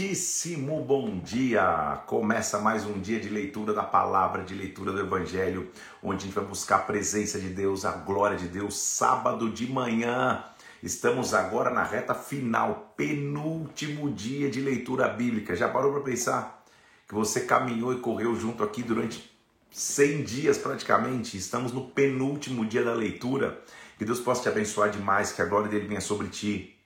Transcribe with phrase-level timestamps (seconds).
[0.00, 2.02] Muitíssimo bom dia!
[2.06, 5.70] Começa mais um dia de leitura da palavra, de leitura do Evangelho,
[6.02, 9.70] onde a gente vai buscar a presença de Deus, a glória de Deus, sábado de
[9.70, 10.42] manhã.
[10.82, 15.54] Estamos agora na reta final, penúltimo dia de leitura bíblica.
[15.54, 16.64] Já parou para pensar
[17.06, 19.30] que você caminhou e correu junto aqui durante
[19.70, 21.36] 100 dias praticamente?
[21.36, 23.62] Estamos no penúltimo dia da leitura.
[23.98, 26.79] Que Deus possa te abençoar demais, que a glória dele venha sobre ti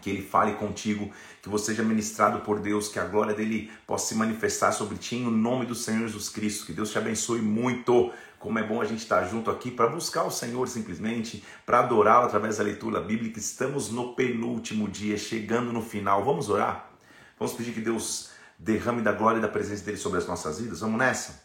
[0.00, 1.10] que ele fale contigo,
[1.42, 5.16] que você seja ministrado por Deus, que a glória dele possa se manifestar sobre ti
[5.16, 6.66] em nome do Senhor Jesus Cristo.
[6.66, 8.12] Que Deus te abençoe muito.
[8.38, 12.26] Como é bom a gente estar junto aqui para buscar o Senhor simplesmente, para adorá-lo
[12.26, 13.38] através da leitura bíblica.
[13.38, 16.24] Estamos no penúltimo dia, chegando no final.
[16.24, 16.90] Vamos orar?
[17.38, 20.80] Vamos pedir que Deus derrame da glória e da presença dele sobre as nossas vidas?
[20.80, 21.42] Vamos nessa?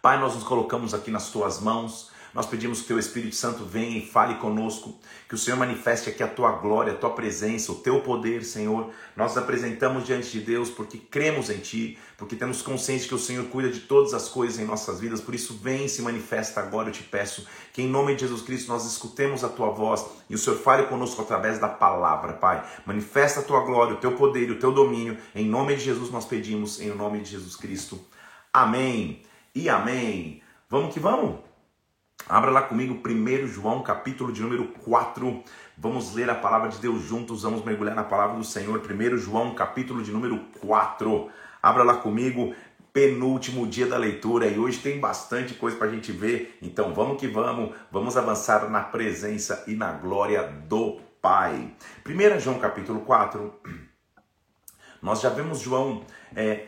[0.00, 2.07] Pai, nós nos colocamos aqui nas tuas mãos.
[2.34, 6.22] Nós pedimos que o Espírito Santo venha e fale conosco, que o Senhor manifeste aqui
[6.22, 8.90] a tua glória, a tua presença, o teu poder, Senhor.
[9.16, 13.44] Nós apresentamos diante de Deus porque cremos em ti, porque temos consciência que o Senhor
[13.46, 15.20] cuida de todas as coisas em nossas vidas.
[15.20, 18.42] Por isso, vem e se manifesta agora, eu te peço, que em nome de Jesus
[18.42, 22.64] Cristo nós escutemos a tua voz e o Senhor fale conosco através da palavra, Pai.
[22.84, 25.16] Manifesta a tua glória, o teu poder o teu domínio.
[25.34, 28.00] Em nome de Jesus nós pedimos, em nome de Jesus Cristo.
[28.52, 29.22] Amém
[29.54, 30.42] e amém.
[30.68, 31.47] Vamos que vamos?
[32.28, 35.42] Abra lá comigo 1 João, capítulo de número 4.
[35.78, 38.78] Vamos ler a palavra de Deus juntos, vamos mergulhar na palavra do Senhor.
[38.78, 41.30] 1 João, capítulo de número 4.
[41.62, 42.54] Abra lá comigo,
[42.92, 46.58] penúltimo dia da leitura e hoje tem bastante coisa para a gente ver.
[46.60, 51.72] Então vamos que vamos, vamos avançar na presença e na glória do Pai.
[52.06, 53.54] 1 João, capítulo 4.
[55.00, 56.04] Nós já vemos João.
[56.36, 56.66] É,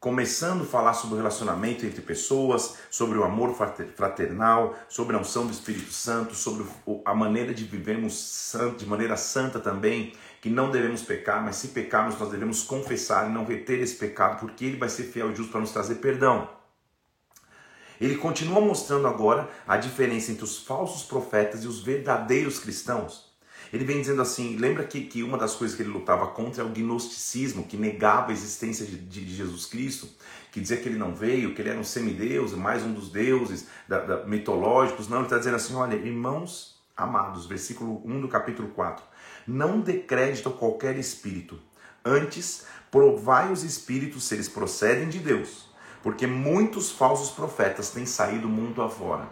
[0.00, 5.44] começando a falar sobre o relacionamento entre pessoas, sobre o amor fraternal, sobre a unção
[5.46, 6.66] do Espírito Santo, sobre
[7.04, 12.18] a maneira de vivermos de maneira santa também, que não devemos pecar, mas se pecarmos
[12.18, 15.52] nós devemos confessar e não reter esse pecado, porque ele vai ser fiel e justo
[15.52, 16.48] para nos trazer perdão.
[18.00, 23.29] Ele continua mostrando agora a diferença entre os falsos profetas e os verdadeiros cristãos.
[23.72, 26.66] Ele vem dizendo assim: lembra que, que uma das coisas que ele lutava contra é
[26.66, 30.08] o gnosticismo, que negava a existência de, de Jesus Cristo,
[30.50, 33.68] que dizia que ele não veio, que ele era um semideus, mais um dos deuses
[33.88, 35.08] da, da, mitológicos.
[35.08, 39.04] Não, ele está dizendo assim: olha, irmãos amados, versículo 1 do capítulo 4:
[39.46, 41.58] não dê crédito a qualquer espírito,
[42.04, 45.68] antes provai os espíritos se eles procedem de Deus,
[46.02, 49.28] porque muitos falsos profetas têm saído mundo afora.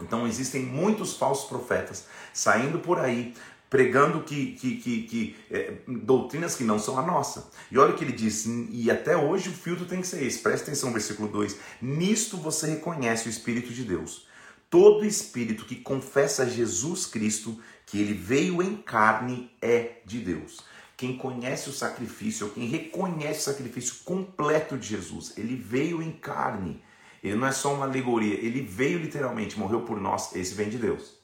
[0.00, 3.34] Então existem muitos falsos profetas saindo por aí
[3.70, 7.50] pregando que, que, que, que é, doutrinas que não são a nossa.
[7.70, 10.38] E olha o que ele diz, e até hoje o filtro tem que ser esse.
[10.38, 11.56] Presta atenção, versículo 2.
[11.82, 14.26] Nisto você reconhece o Espírito de Deus.
[14.70, 20.60] Todo espírito que confessa Jesus Cristo, que ele veio em carne, é de Deus.
[20.94, 26.82] Quem conhece o sacrifício, quem reconhece o sacrifício completo de Jesus, ele veio em carne
[27.22, 30.78] ele não é só uma alegoria, ele veio literalmente, morreu por nós, esse vem de
[30.78, 31.18] Deus.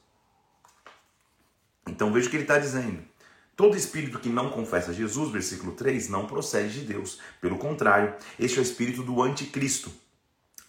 [1.87, 3.03] Então veja o que ele está dizendo.
[3.55, 7.21] Todo espírito que não confessa Jesus, versículo 3, não procede de Deus.
[7.39, 9.89] Pelo contrário, este é o espírito do anticristo,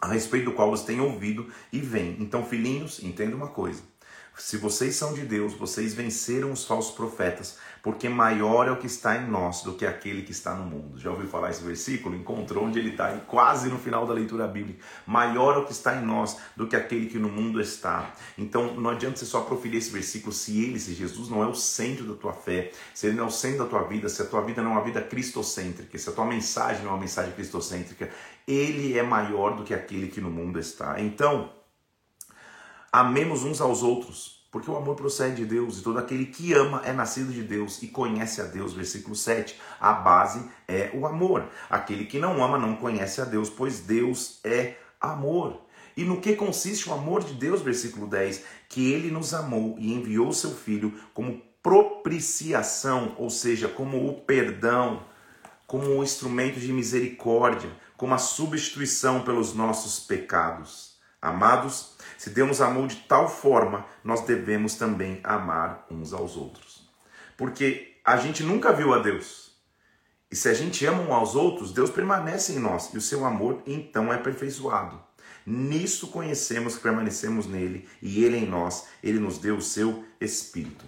[0.00, 2.16] a respeito do qual você tem ouvido e vem.
[2.20, 3.82] Então, filhinhos, entenda uma coisa.
[4.38, 8.86] Se vocês são de Deus, vocês venceram os falsos profetas, porque maior é o que
[8.86, 10.98] está em nós do que aquele que está no mundo.
[10.98, 12.14] Já ouviu falar esse versículo?
[12.14, 14.84] Encontrou onde ele está, quase no final da leitura bíblica.
[15.06, 18.12] Maior é o que está em nós do que aquele que no mundo está.
[18.36, 21.54] Então não adianta você só proferir esse versículo se ele, se Jesus não é o
[21.54, 24.26] centro da tua fé, se ele não é o centro da tua vida, se a
[24.26, 27.32] tua vida não é uma vida cristocêntrica, se a tua mensagem não é uma mensagem
[27.32, 28.10] cristocêntrica,
[28.46, 31.00] ele é maior do que aquele que no mundo está.
[31.00, 31.55] Então,
[32.96, 36.80] Amemos uns aos outros, porque o amor procede de Deus e todo aquele que ama
[36.82, 38.72] é nascido de Deus e conhece a Deus.
[38.72, 39.54] Versículo 7.
[39.78, 41.46] A base é o amor.
[41.68, 45.60] Aquele que não ama não conhece a Deus, pois Deus é amor.
[45.94, 47.60] E no que consiste o amor de Deus?
[47.60, 48.42] Versículo 10.
[48.66, 55.02] Que ele nos amou e enviou seu filho como propiciação, ou seja, como o perdão,
[55.66, 60.96] como o instrumento de misericórdia, como a substituição pelos nossos pecados.
[61.20, 66.88] Amados, se Deus amou de tal forma, nós devemos também amar uns aos outros.
[67.36, 69.54] Porque a gente nunca viu a Deus.
[70.30, 73.24] E se a gente ama uns aos outros, Deus permanece em nós e o seu
[73.24, 75.00] amor então é aperfeiçoado.
[75.46, 80.84] Nisso conhecemos que permanecemos nele e ele em nós, ele nos deu o seu espírito.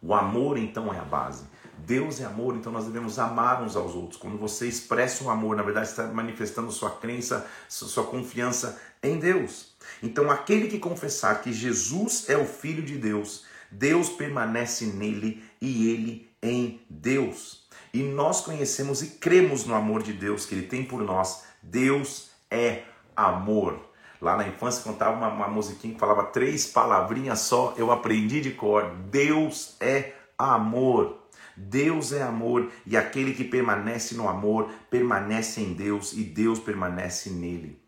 [0.00, 1.44] O amor então é a base.
[1.78, 4.20] Deus é amor, então nós devemos amar uns aos outros.
[4.20, 9.76] Quando você expressa um amor, na verdade está manifestando sua crença, sua confiança em Deus.
[10.02, 15.90] Então, aquele que confessar que Jesus é o Filho de Deus, Deus permanece nele e
[15.90, 17.66] ele em Deus.
[17.92, 21.44] e nós conhecemos e cremos no amor de Deus que Ele tem por nós.
[21.62, 22.82] Deus é
[23.16, 23.80] amor.
[24.20, 28.50] Lá na infância cantava uma, uma musiquinha que falava três palavrinhas só, eu aprendi de
[28.50, 28.90] cor.
[29.10, 31.18] Deus é amor.
[31.56, 37.30] Deus é amor e aquele que permanece no amor permanece em Deus e Deus permanece
[37.30, 37.82] nele.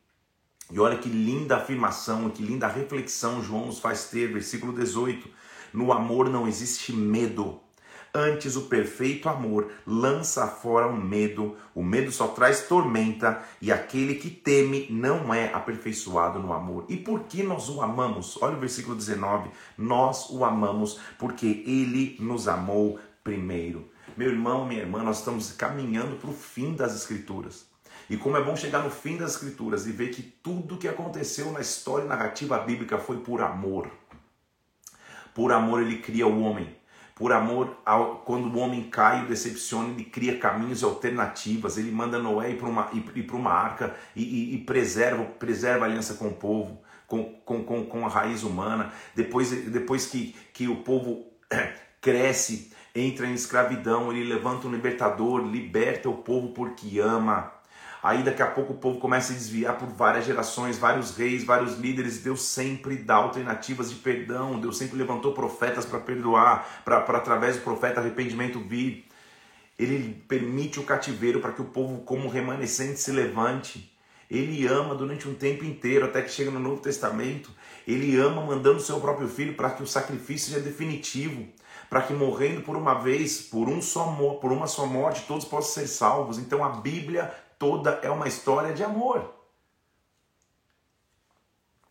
[0.70, 5.28] E olha que linda afirmação, que linda reflexão João nos faz ter, versículo 18.
[5.72, 7.60] No amor não existe medo.
[8.12, 11.56] Antes, o perfeito amor lança fora o medo.
[11.74, 16.86] O medo só traz tormenta e aquele que teme não é aperfeiçoado no amor.
[16.88, 18.36] E por que nós o amamos?
[18.42, 19.50] Olha o versículo 19.
[19.78, 23.88] Nós o amamos porque ele nos amou primeiro.
[24.16, 27.69] Meu irmão, minha irmã, nós estamos caminhando para o fim das Escrituras.
[28.10, 31.52] E como é bom chegar no fim das Escrituras e ver que tudo que aconteceu
[31.52, 33.88] na história narrativa bíblica foi por amor.
[35.32, 36.76] Por amor ele cria o homem.
[37.14, 37.76] Por amor,
[38.24, 41.78] quando o homem cai e decepciona, ele cria caminhos e alternativas.
[41.78, 45.84] Ele manda Noé ir para uma, ir para uma arca e, e, e, preserva, preserva
[45.84, 48.92] a aliança com o povo, com, com, com, com a raiz humana.
[49.14, 51.26] Depois, depois que, que o povo
[52.02, 57.59] cresce, entra em escravidão, ele levanta um libertador, liberta o povo porque ama.
[58.02, 61.78] Aí daqui a pouco o povo começa a desviar por várias gerações, vários reis, vários
[61.78, 62.18] líderes.
[62.18, 64.58] Deus sempre dá alternativas de perdão.
[64.58, 69.06] Deus sempre levantou profetas para perdoar, para através do profeta arrependimento vir.
[69.78, 73.94] Ele permite o cativeiro para que o povo, como remanescente, se levante.
[74.30, 77.50] Ele ama durante um tempo inteiro, até que chega no Novo Testamento.
[77.86, 81.48] Ele ama mandando o seu próprio filho para que o sacrifício seja definitivo
[81.90, 84.04] para que morrendo por uma vez, por um só
[84.40, 86.38] por uma só morte, todos possam ser salvos.
[86.38, 89.34] Então a Bíblia toda é uma história de amor.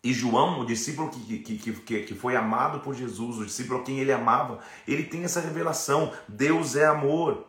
[0.04, 3.83] E João, o discípulo que, que, que, que foi amado por Jesus, o discípulo a
[3.83, 7.45] quem ele amava, ele tem essa revelação: Deus é amor.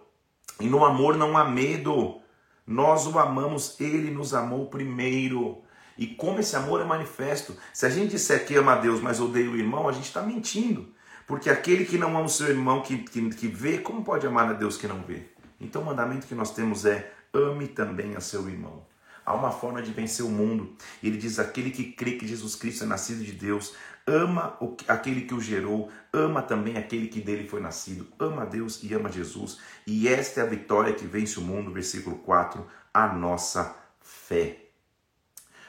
[0.61, 2.21] E no amor não há medo.
[2.67, 5.63] Nós o amamos, ele nos amou primeiro.
[5.97, 7.57] E como esse amor é manifesto?
[7.73, 10.23] Se a gente disser que ama a Deus, mas odeia o irmão, a gente está
[10.23, 10.93] mentindo.
[11.27, 14.51] Porque aquele que não ama o seu irmão que, que, que vê, como pode amar
[14.51, 15.23] a Deus que não vê?
[15.61, 18.85] Então o mandamento que nós temos é ame também a seu irmão.
[19.25, 20.75] Há uma forma de vencer o mundo.
[21.03, 23.75] Ele diz: aquele que crê que Jesus Cristo é nascido de Deus,
[24.07, 28.93] ama aquele que o gerou, ama também aquele que dele foi nascido, ama Deus e
[28.95, 29.59] ama Jesus.
[29.87, 34.65] E esta é a vitória que vence o mundo, versículo 4, a nossa fé.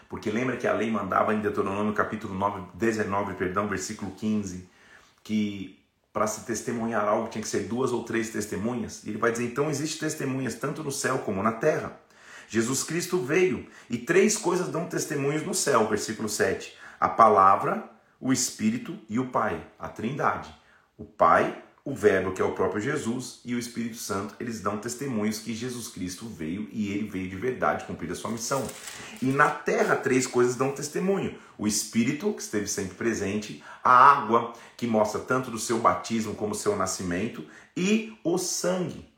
[0.09, 4.67] Porque lembra que a lei mandava em Deuteronômio capítulo 9, 19, perdão, versículo 15,
[5.23, 5.80] que
[6.13, 9.03] para se testemunhar algo tinha que ser duas ou três testemunhas.
[9.03, 11.97] E ele vai dizer: então existe testemunhas tanto no céu como na terra.
[12.47, 16.75] Jesus Cristo veio e três coisas dão testemunhos no céu, versículo 7.
[16.99, 20.53] A palavra, o Espírito e o Pai, a Trindade.
[20.97, 24.77] O Pai, o Verbo, que é o próprio Jesus, e o Espírito Santo, eles dão
[24.77, 28.65] testemunhos que Jesus Cristo veio e ele veio de verdade cumprir a sua missão.
[29.21, 34.53] E na terra, três coisas dão testemunho: o Espírito, que esteve sempre presente, a água,
[34.77, 37.43] que mostra tanto do seu batismo como do seu nascimento,
[37.75, 39.09] e o sangue,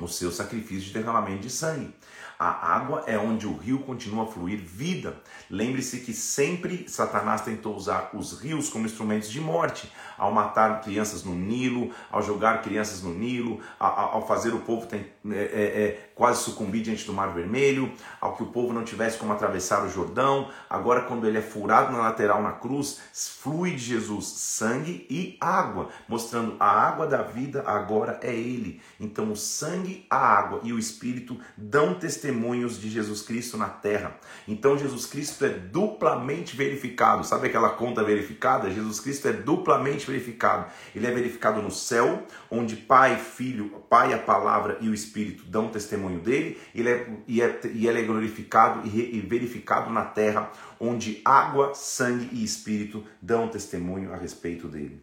[0.00, 1.92] o seu sacrifício de derramamento de sangue.
[2.38, 5.16] A água é onde o rio continua a fluir vida.
[5.48, 9.92] Lembre-se que sempre Satanás tentou usar os rios como instrumentos de morte,
[10.22, 15.04] ao matar crianças no Nilo, ao jogar crianças no Nilo, ao fazer o povo tem,
[15.28, 19.18] é, é, é, quase sucumbir diante do Mar Vermelho, ao que o povo não tivesse
[19.18, 20.50] como atravessar o Jordão.
[20.70, 25.88] Agora, quando ele é furado na lateral na cruz, flui de Jesus sangue e água,
[26.06, 28.80] mostrando a água da vida agora é ele.
[29.00, 33.68] Então, o sangue, a água e o Espírito dão testemunho testemunhos de Jesus Cristo na
[33.68, 34.16] terra.
[34.46, 37.24] Então Jesus Cristo é duplamente verificado.
[37.24, 38.70] Sabe aquela conta verificada?
[38.70, 40.66] Jesus Cristo é duplamente verificado.
[40.94, 45.68] Ele é verificado no céu, onde Pai, Filho, Pai, a Palavra e o Espírito dão
[46.12, 46.60] testemunho dele.
[46.74, 51.74] Ele é, e, é, e ele é glorificado e, e verificado na terra, onde água,
[51.74, 55.02] sangue e Espírito dão testemunho a respeito dele.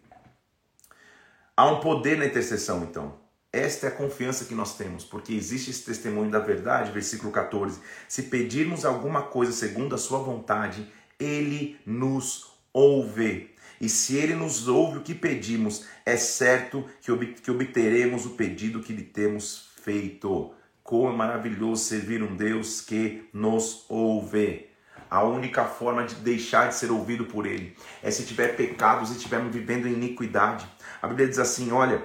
[1.55, 3.17] Há um poder na intercessão, então.
[3.51, 7.79] Esta é a confiança que nós temos, porque existe esse testemunho da verdade, versículo 14.
[8.07, 10.87] Se pedirmos alguma coisa segundo a sua vontade,
[11.19, 13.55] ele nos ouve.
[13.81, 17.11] E se ele nos ouve o que pedimos, é certo que
[17.51, 20.53] obteremos o pedido que lhe temos feito.
[20.89, 24.71] Como é maravilhoso servir um Deus que nos ouve.
[25.07, 29.13] A única forma de deixar de ser ouvido por ele é se tiver pecados e
[29.13, 30.67] estivermos vivendo em iniquidade.
[30.99, 32.03] A Bíblia diz assim: olha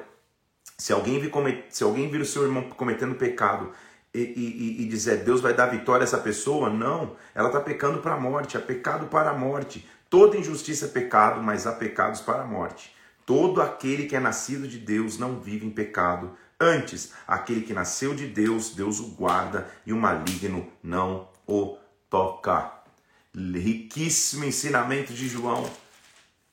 [0.76, 1.32] se alguém vir,
[1.70, 3.72] se alguém vir o seu irmão cometendo pecado
[4.12, 7.16] e, e, e dizer Deus vai dar vitória a essa pessoa, não.
[7.34, 9.88] Ela está pecando para a morte, é pecado para a morte.
[10.10, 12.94] Toda injustiça é pecado, mas há pecados para a morte.
[13.24, 18.14] Todo aquele que é nascido de Deus não vive em pecado, Antes, aquele que nasceu
[18.14, 21.76] de Deus, Deus o guarda e o maligno não o
[22.08, 22.72] toca.
[23.34, 25.68] Riquíssimo ensinamento de João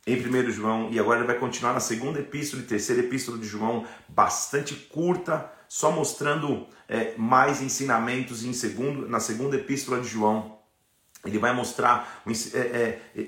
[0.06, 3.46] em 1 João, e agora ele vai continuar na segunda epístola e terceira epístola de
[3.46, 10.60] João, bastante curta, só mostrando é, mais ensinamentos em segundo, na segunda epístola de João.
[11.24, 13.28] Ele vai mostrar, é, é, é,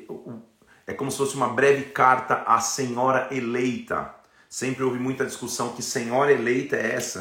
[0.87, 4.13] é como se fosse uma breve carta à senhora eleita.
[4.53, 7.19] Sempre houve muita discussão que senhora eleita é essa.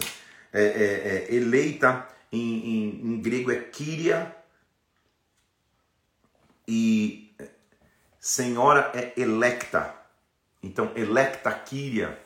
[0.52, 4.36] É, é, é eleita em, em, em grego é Kyria,
[6.68, 7.34] e
[8.20, 9.94] Senhora é electa.
[10.62, 12.20] Então, electa Kyria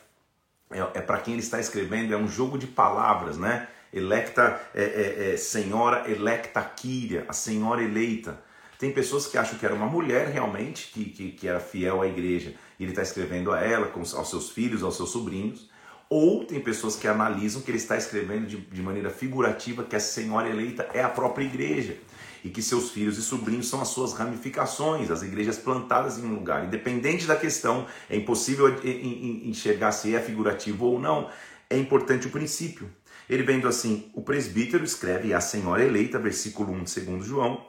[0.69, 3.69] é, é para quem ele está escrevendo, é um jogo de palavras, né?
[3.93, 8.45] Electa é, é, é Senhora electa Kyria, a Senhora eleita.
[8.79, 12.07] Tem pessoas que acham que era uma mulher realmente, que, que, que era fiel à
[12.07, 15.69] igreja, e ele está escrevendo a ela, aos seus filhos, aos seus sobrinhos.
[16.09, 19.99] Ou tem pessoas que analisam que ele está escrevendo de, de maneira figurativa que a
[19.99, 21.97] Senhora eleita é a própria igreja
[22.43, 26.35] e que seus filhos e sobrinhos são as suas ramificações, as igrejas plantadas em um
[26.35, 26.65] lugar.
[26.65, 31.29] Independente da questão, é impossível enxergar se é figurativo ou não,
[31.69, 32.89] é importante o princípio.
[33.29, 37.65] Ele vendo assim, o presbítero escreve a senhora eleita, versículo 1 segundo João,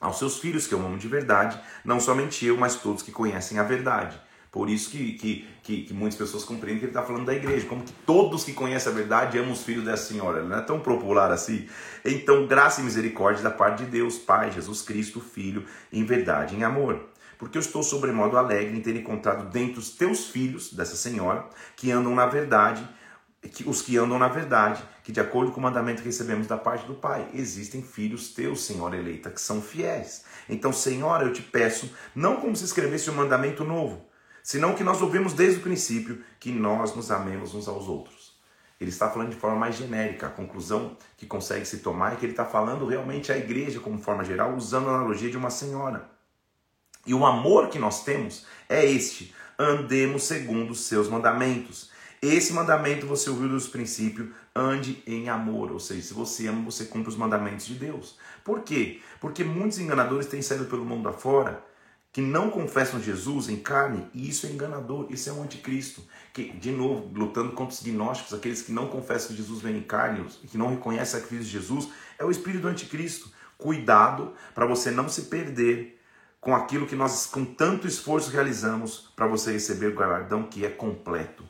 [0.00, 3.58] aos seus filhos que eu amo de verdade, não somente eu, mas todos que conhecem
[3.58, 4.20] a verdade.
[4.56, 7.66] Por isso que, que, que, que muitas pessoas compreendem que ele está falando da igreja,
[7.66, 10.42] como que todos que conhecem a verdade amam os filhos dessa senhora.
[10.42, 11.68] Não é tão popular assim.
[12.02, 16.64] Então, graça e misericórdia da parte de Deus, Pai, Jesus Cristo, Filho, em verdade, em
[16.64, 17.04] amor.
[17.38, 21.90] Porque eu estou sobremodo alegre em ter encontrado dentre os teus filhos, dessa senhora, que
[21.90, 22.82] andam na verdade,
[23.48, 26.56] que, os que andam na verdade, que de acordo com o mandamento que recebemos da
[26.56, 30.24] parte do Pai, existem filhos teus, Senhora eleita, que são fiéis.
[30.48, 34.06] Então, Senhora, eu te peço, não como se escrevesse um mandamento novo,
[34.42, 38.36] senão que nós ouvimos desde o princípio que nós nos amemos uns aos outros.
[38.80, 40.26] Ele está falando de forma mais genérica.
[40.26, 43.98] A conclusão que consegue se tomar é que ele está falando realmente à igreja como
[43.98, 46.10] forma geral, usando a analogia de uma senhora.
[47.06, 51.90] E o amor que nós temos é este: andemos segundo os seus mandamentos.
[52.28, 56.86] Esse mandamento você ouviu dos princípios, ande em amor, ou seja, se você ama, você
[56.86, 58.18] cumpre os mandamentos de Deus.
[58.42, 59.00] Por quê?
[59.20, 61.64] Porque muitos enganadores têm saído pelo mundo afora
[62.12, 66.02] que não confessam Jesus em carne, e isso é enganador, isso é um anticristo.
[66.32, 69.82] Que, de novo, lutando contra os gnósticos, aqueles que não confessam que Jesus vem em
[69.82, 73.30] carne, que não reconhecem a sacrifício de Jesus, é o espírito do anticristo.
[73.56, 76.02] Cuidado para você não se perder
[76.40, 80.70] com aquilo que nós com tanto esforço realizamos para você receber o galardão que é
[80.70, 81.44] completo.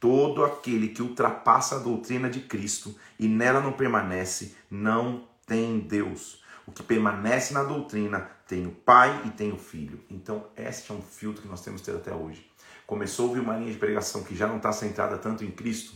[0.00, 6.42] Todo aquele que ultrapassa a doutrina de Cristo e nela não permanece, não tem Deus.
[6.66, 10.02] O que permanece na doutrina tem o pai e tem o filho.
[10.08, 12.50] Então, este é um filtro que nós temos ter até hoje.
[12.86, 15.92] Começou a ouvir uma linha de pregação que já não está centrada tanto em Cristo,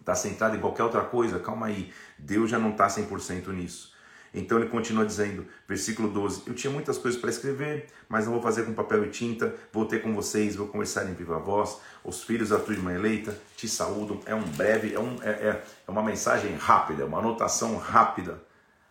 [0.00, 3.93] está centrada em qualquer outra coisa, calma aí, Deus já não está 100% nisso.
[4.34, 8.42] Então ele continua dizendo, versículo 12: Eu tinha muitas coisas para escrever, mas não vou
[8.42, 9.54] fazer com papel e tinta.
[9.72, 11.78] Vou ter com vocês, vou conversar em viva voz.
[12.02, 14.20] Os filhos da tua irmã eleita te saúdam.
[14.26, 18.42] É um breve, é, um, é, é, é uma mensagem rápida, uma anotação rápida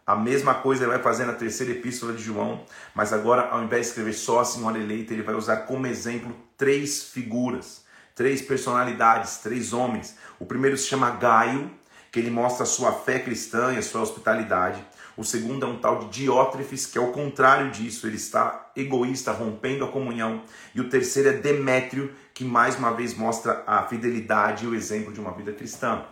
[0.06, 3.84] a mesma coisa ele vai fazer na terceira epístola de João, mas agora, ao invés
[3.84, 9.38] de escrever só a senhora eleita, ele vai usar como exemplo três figuras, três personalidades,
[9.38, 10.18] três homens.
[10.38, 11.72] O primeiro se chama Gaio,
[12.12, 14.86] que ele mostra a sua fé cristã e a sua hospitalidade.
[15.16, 19.32] O segundo é um tal de Diótrefes, que é o contrário disso, ele está egoísta,
[19.32, 20.44] rompendo a comunhão.
[20.74, 25.14] E o terceiro é Demétrio, que mais uma vez mostra a fidelidade e o exemplo
[25.14, 26.04] de uma vida cristã.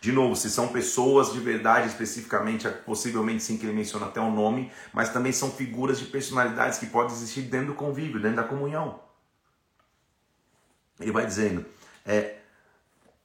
[0.00, 4.20] De novo, se são pessoas de verdade especificamente, é possivelmente sim que ele menciona até
[4.20, 8.36] o nome, mas também são figuras de personalidades que podem existir dentro do convívio, dentro
[8.36, 9.00] da comunhão.
[11.00, 11.66] Ele vai dizendo,
[12.06, 12.36] é,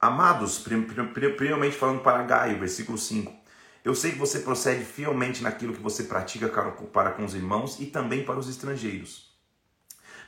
[0.01, 3.42] amados, primeiramente falando para Gaio, versículo 5.
[3.83, 7.87] Eu sei que você procede fielmente naquilo que você pratica para com os irmãos e
[7.87, 9.33] também para os estrangeiros.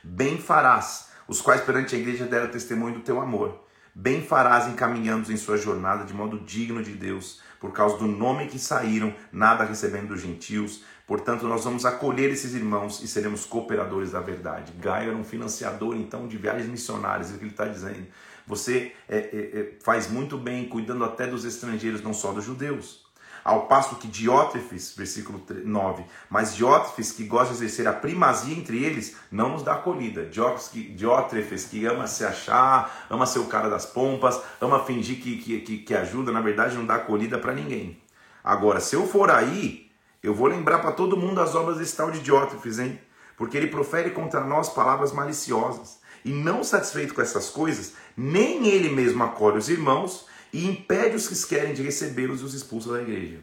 [0.04, 3.64] Bem farás, os quais perante a igreja deram testemunho do teu amor.
[3.94, 8.46] Bem farás encaminhando em sua jornada de modo digno de Deus, por causa do nome
[8.46, 10.84] que saíram, nada recebendo dos gentios.
[11.06, 14.74] Portanto, nós vamos acolher esses irmãos e seremos cooperadores da verdade.
[14.78, 18.06] Gaio era um financiador, então, de viagens missionárias, é o que ele está dizendo.
[18.46, 23.05] Você é, é, é, faz muito bem, cuidando até dos estrangeiros, não só dos judeus.
[23.46, 28.82] Ao passo que Diótrefes, versículo 9, mas Diótrefes, que gosta de exercer a primazia entre
[28.82, 30.26] eles, não nos dá acolhida.
[30.26, 35.60] Diótrefes, que ama se achar, ama ser o cara das pompas, ama fingir que, que,
[35.60, 38.02] que, que ajuda, na verdade não dá acolhida para ninguém.
[38.42, 42.10] Agora, se eu for aí, eu vou lembrar para todo mundo as obras desse tal
[42.10, 42.98] de Diótrefes, hein?
[43.36, 46.00] Porque ele profere contra nós palavras maliciosas.
[46.24, 51.28] E não satisfeito com essas coisas, nem ele mesmo acolhe os irmãos e impede os
[51.28, 53.42] que querem de recebê-los e os expulsa da igreja.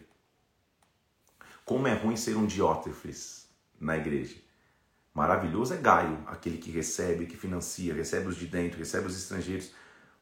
[1.65, 3.47] Como é ruim ser um diótrefes
[3.79, 4.35] na igreja.
[5.13, 9.71] Maravilhoso é Gaio, aquele que recebe, que financia, recebe os de dentro, recebe os estrangeiros.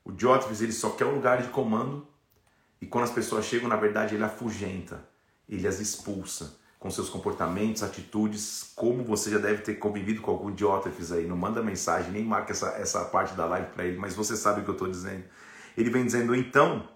[0.03, 2.05] O diótrefes ele só quer o lugar de comando
[2.81, 5.07] e quando as pessoas chegam, na verdade, ele afugenta,
[5.47, 10.51] ele as expulsa com seus comportamentos, atitudes, como você já deve ter convivido com algum
[10.51, 11.27] diótrefes aí.
[11.27, 14.61] Não manda mensagem, nem marca essa, essa parte da live para ele, mas você sabe
[14.61, 15.23] o que eu estou dizendo.
[15.77, 16.87] Ele vem dizendo, então,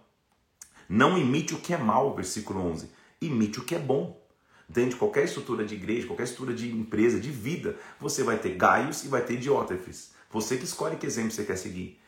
[0.87, 2.89] não imite o que é mal, versículo 11,
[3.21, 4.23] imite o que é bom.
[4.67, 8.55] Dentro de qualquer estrutura de igreja, qualquer estrutura de empresa, de vida, você vai ter
[8.55, 10.11] gaios e vai ter diótrefes.
[10.31, 11.99] Você que escolhe que exemplo você quer seguir.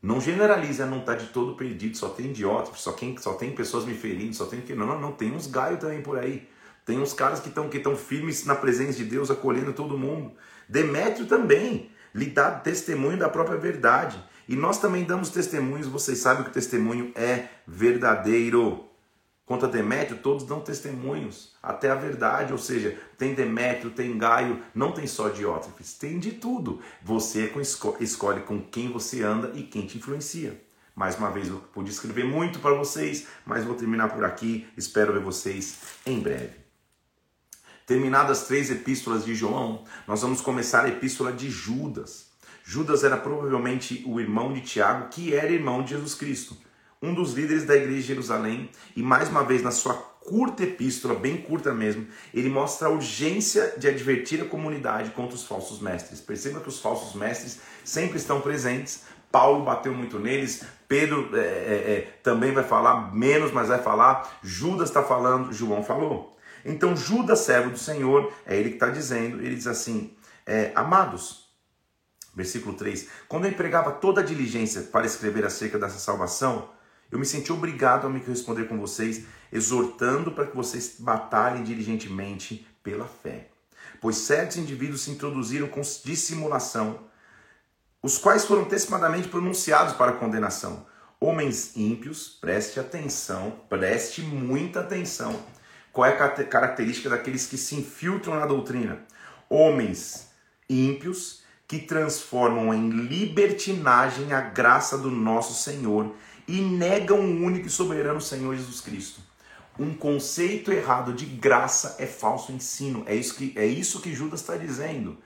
[0.00, 3.84] Não generaliza, não está de todo perdido, só tem idiota, só, quem, só tem pessoas
[3.84, 4.74] me ferindo, só tem que.
[4.74, 6.46] Não, não, não, tem uns gaios também por aí.
[6.84, 10.32] Tem uns caras que estão que firmes na presença de Deus, acolhendo todo mundo.
[10.68, 14.22] Demétrio também lhe dá testemunho da própria verdade.
[14.48, 18.88] E nós também damos testemunhos, vocês sabem que o testemunho é verdadeiro.
[19.46, 24.92] Contra Demétrio, todos dão testemunhos, até a verdade, ou seja, tem Demétrio, tem Gaio, não
[24.92, 26.80] tem só Diótrefes, tem de tudo.
[27.02, 30.58] Você é escolhe com quem você anda e quem te influencia.
[30.94, 34.66] Mais uma vez, eu pude escrever muito para vocês, mas vou terminar por aqui.
[34.76, 36.64] Espero ver vocês em breve.
[37.84, 42.30] Terminadas as três epístolas de João, nós vamos começar a epístola de Judas.
[42.64, 46.56] Judas era provavelmente o irmão de Tiago, que era irmão de Jesus Cristo
[47.04, 51.14] um dos líderes da igreja de Jerusalém, e mais uma vez na sua curta epístola,
[51.14, 56.20] bem curta mesmo, ele mostra a urgência de advertir a comunidade contra os falsos mestres.
[56.20, 59.02] Perceba que os falsos mestres sempre estão presentes.
[59.30, 64.38] Paulo bateu muito neles, Pedro é, é, é, também vai falar menos, mas vai falar.
[64.42, 66.38] Judas está falando, João falou.
[66.64, 70.16] Então, Judas, servo do Senhor, é ele que está dizendo, ele diz assim:
[70.46, 71.43] é, Amados,
[72.34, 76.70] versículo 3: Quando eu empregava toda a diligência para escrever acerca dessa salvação,
[77.10, 82.66] eu me senti obrigado a me corresponder com vocês, exortando para que vocês batalhem diligentemente
[82.82, 83.48] pela fé.
[84.00, 87.00] Pois certos indivíduos se introduziram com dissimulação,
[88.02, 90.86] os quais foram antecipadamente pronunciados para condenação.
[91.20, 95.40] Homens ímpios, preste atenção, preste muita atenção.
[95.90, 99.00] Qual é a característica daqueles que se infiltram na doutrina?
[99.48, 100.28] Homens
[100.68, 106.14] ímpios que transformam em libertinagem a graça do nosso Senhor
[106.46, 109.20] e negam o único e soberano Senhor Jesus Cristo.
[109.78, 113.02] Um conceito errado de graça é falso ensino.
[113.06, 115.18] É isso que, é isso que Judas está dizendo.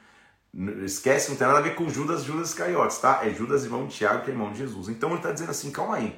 [0.85, 3.21] Esquece, não tem nada a ver com Judas, Judas Iscariotes, tá?
[3.23, 4.89] É Judas, irmão de Tiago, que é irmão de Jesus.
[4.89, 6.17] Então ele está dizendo assim: calma aí.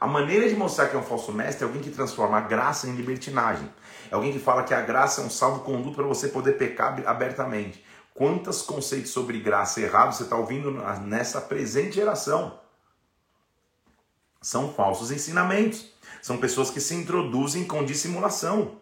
[0.00, 2.88] A maneira de mostrar que é um falso mestre é alguém que transforma a graça
[2.88, 3.70] em libertinagem.
[4.10, 7.84] É alguém que fala que a graça é um salvo-conduto para você poder pecar abertamente.
[8.14, 10.70] Quantos conceitos sobre graça errados você está ouvindo
[11.00, 12.60] nessa presente geração?
[14.40, 15.90] São falsos ensinamentos.
[16.20, 18.80] São pessoas que se introduzem com dissimulação.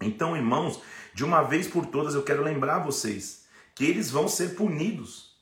[0.00, 0.80] Então, irmãos,
[1.12, 5.34] de uma vez por todas eu quero lembrar vocês que eles vão ser punidos.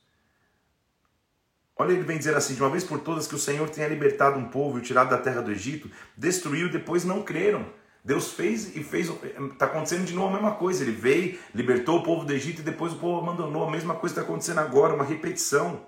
[1.75, 4.37] Olha, ele vem dizer assim: de uma vez por todas que o Senhor tenha libertado
[4.37, 7.65] um povo e o tirado da terra do Egito, destruiu e depois não creram.
[8.03, 9.09] Deus fez e fez.
[9.51, 10.83] Está acontecendo de novo a mesma coisa.
[10.83, 13.67] Ele veio, libertou o povo do Egito e depois o povo abandonou.
[13.67, 15.87] A mesma coisa está acontecendo agora, uma repetição.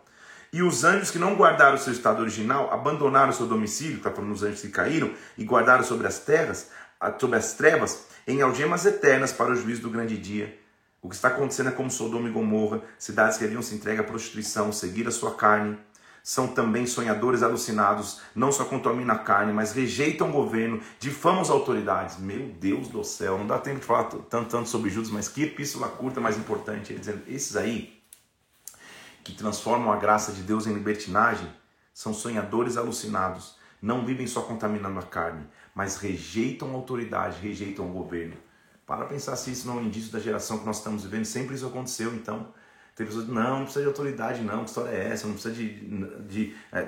[0.53, 4.09] E os anjos que não guardaram o seu estado original, abandonaram o seu domicílio, está
[4.09, 6.69] falando dos anjos que caíram, e guardaram sobre as terras,
[7.19, 10.57] sobre as trevas, em algemas eternas para o juízo do grande dia.
[11.01, 14.03] O que está acontecendo é como Sodoma e Gomorra, cidades que haviam se entregue à
[14.03, 15.77] prostituição, seguir a sua carne.
[16.27, 21.51] São também sonhadores alucinados, não só contaminam a carne, mas rejeitam o governo, difamam as
[21.51, 22.17] autoridades.
[22.17, 25.43] Meu Deus do céu, não dá tempo de falar tanto, tanto sobre Judas, mas que
[25.43, 26.91] epístola curta mais importante.
[26.91, 28.01] Ele dizendo, esses aí
[29.23, 31.47] que transformam a graça de Deus em libertinagem
[31.93, 37.93] são sonhadores alucinados, não vivem só contaminando a carne, mas rejeitam a autoridade, rejeitam o
[37.93, 38.35] governo.
[38.87, 41.53] Para pensar se isso não é um indício da geração que nós estamos vivendo, sempre
[41.53, 42.51] isso aconteceu, então.
[42.95, 45.27] Tem pessoas que não, não precisa de autoridade, não, que história é essa?
[45.27, 45.69] Não precisa de,
[46.27, 46.81] de, é,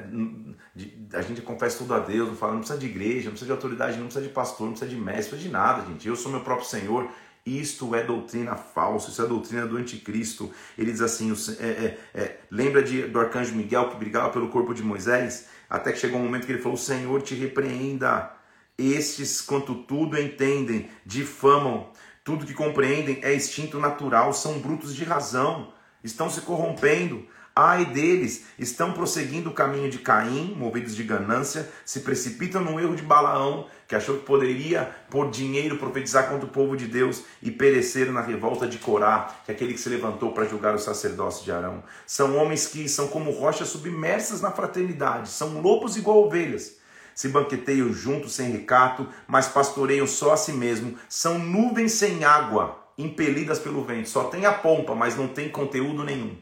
[0.73, 3.31] de, de, A gente confessa tudo a Deus, não, fala, não precisa de igreja, não
[3.31, 5.85] precisa de autoridade, não precisa de pastor, não precisa de mestre, não precisa de nada,
[5.85, 6.07] gente.
[6.07, 7.09] Eu sou meu próprio Senhor,
[7.45, 10.49] isto é doutrina falsa, isso é doutrina do anticristo.
[10.77, 14.73] Ele diz assim: é, é, é, lembra de, do arcanjo Miguel que brigava pelo corpo
[14.73, 15.47] de Moisés?
[15.69, 18.33] Até que chegou um momento que ele falou: O Senhor te repreenda.
[18.77, 21.89] Estes, quanto tudo entendem, difamam,
[22.23, 25.73] tudo que compreendem é instinto natural, são brutos de razão,
[26.07, 27.25] estão se corrompendo.
[27.59, 32.95] Ai deles, estão prosseguindo o caminho de Caim, movidos de ganância, se precipitam no erro
[32.95, 37.49] de Balaão, que achou que poderia, por dinheiro, profetizar contra o povo de Deus e
[37.49, 41.43] pereceram na revolta de Corá, que é aquele que se levantou para julgar o sacerdócio
[41.43, 41.83] de Arão.
[42.05, 46.77] São homens que são como rochas submersas na fraternidade, são lobos igual ovelhas.
[47.15, 52.86] se banqueteiam juntos sem recato, mas pastoreiam só a si mesmo, são nuvens sem água,
[52.97, 54.09] impelidas pelo vento.
[54.09, 56.37] Só tem a pompa, mas não tem conteúdo nenhum.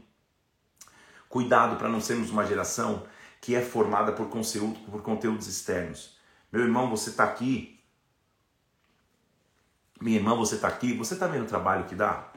[1.27, 3.05] Cuidado para não sermos uma geração
[3.41, 6.17] que é formada por, conteúdo, por conteúdos externos.
[6.51, 7.79] Meu irmão, você está aqui.
[9.99, 10.93] Minha irmã, você está aqui.
[10.93, 12.31] Você está vendo o trabalho que dá?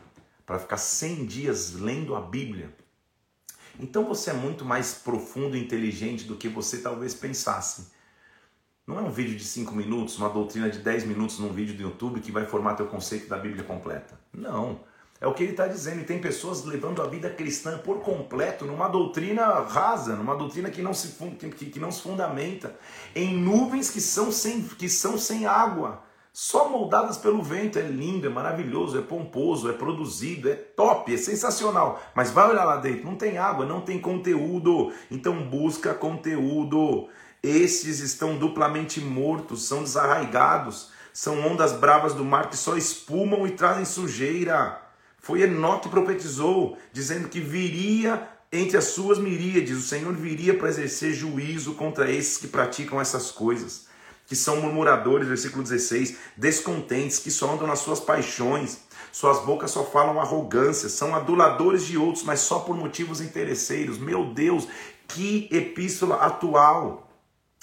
[0.45, 2.75] Para ficar 100 dias lendo a Bíblia.
[3.79, 7.93] Então você é muito mais profundo e inteligente do que você talvez pensasse.
[8.89, 11.83] Não é um vídeo de 5 minutos, uma doutrina de 10 minutos num vídeo do
[11.83, 14.19] YouTube que vai formar teu conceito da Bíblia completa.
[14.33, 14.81] Não.
[15.21, 16.01] É o que ele está dizendo.
[16.01, 20.81] E tem pessoas levando a vida cristã por completo numa doutrina rasa, numa doutrina que
[20.81, 22.75] não se, que, que não se fundamenta,
[23.15, 27.79] em nuvens que são, sem, que são sem água, só moldadas pelo vento.
[27.79, 32.01] É lindo, é maravilhoso, é pomposo, é produzido, é top, é sensacional.
[32.15, 34.91] Mas vai olhar lá dentro, não tem água, não tem conteúdo.
[35.11, 37.07] Então busca conteúdo.
[37.43, 43.53] Estes estão duplamente mortos, são desarraigados, são ondas bravas do mar que só espumam e
[43.53, 44.81] trazem sujeira.
[45.21, 50.71] Foi Enoque que profetizou, dizendo que viria entre as suas miríades, o Senhor viria para
[50.71, 53.87] exercer juízo contra esses que praticam essas coisas,
[54.27, 58.79] que são murmuradores, versículo 16, descontentes, que só andam nas suas paixões,
[59.13, 63.99] suas bocas só falam arrogância, são aduladores de outros, mas só por motivos interesseiros.
[63.99, 64.67] Meu Deus,
[65.07, 67.08] que epístola atual!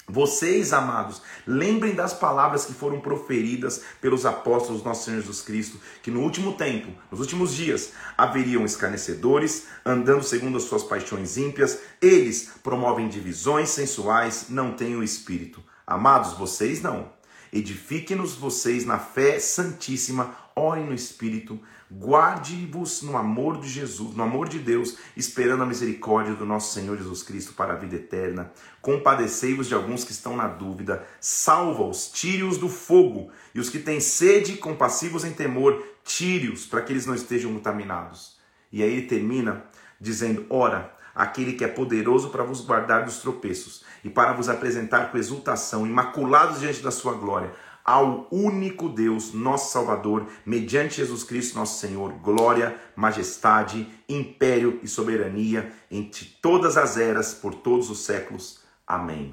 [0.08, 6.12] Vocês, amados, lembrem das palavras que foram proferidas pelos apóstolos nosso Senhor Jesus Cristo, que
[6.12, 12.52] no último tempo, nos últimos dias, haveriam escarnecedores, andando segundo as suas paixões ímpias, eles
[12.62, 15.60] promovem divisões sensuais, não têm o espírito.
[15.84, 17.10] Amados, vocês não.
[17.52, 24.48] Edifiquem-nos vocês na fé santíssima, orem no espírito, Guarde-vos no amor de Jesus, no amor
[24.48, 28.50] de Deus, esperando a misericórdia do nosso Senhor Jesus Cristo para a vida eterna.
[28.82, 34.00] Compadecei-vos de alguns que estão na dúvida, salva-os, tire-os do fogo, e os que têm
[34.00, 38.36] sede, compassivos em temor, tire-os para que eles não estejam contaminados.
[38.72, 39.64] E aí ele termina
[40.00, 45.12] dizendo: Ora, aquele que é poderoso para vos guardar dos tropeços e para vos apresentar
[45.12, 47.54] com exultação, imaculados diante da sua glória
[47.86, 55.72] ao único Deus, nosso Salvador, mediante Jesus Cristo, nosso Senhor, glória, majestade, império e soberania
[55.88, 58.60] entre todas as eras, por todos os séculos.
[58.84, 59.32] Amém.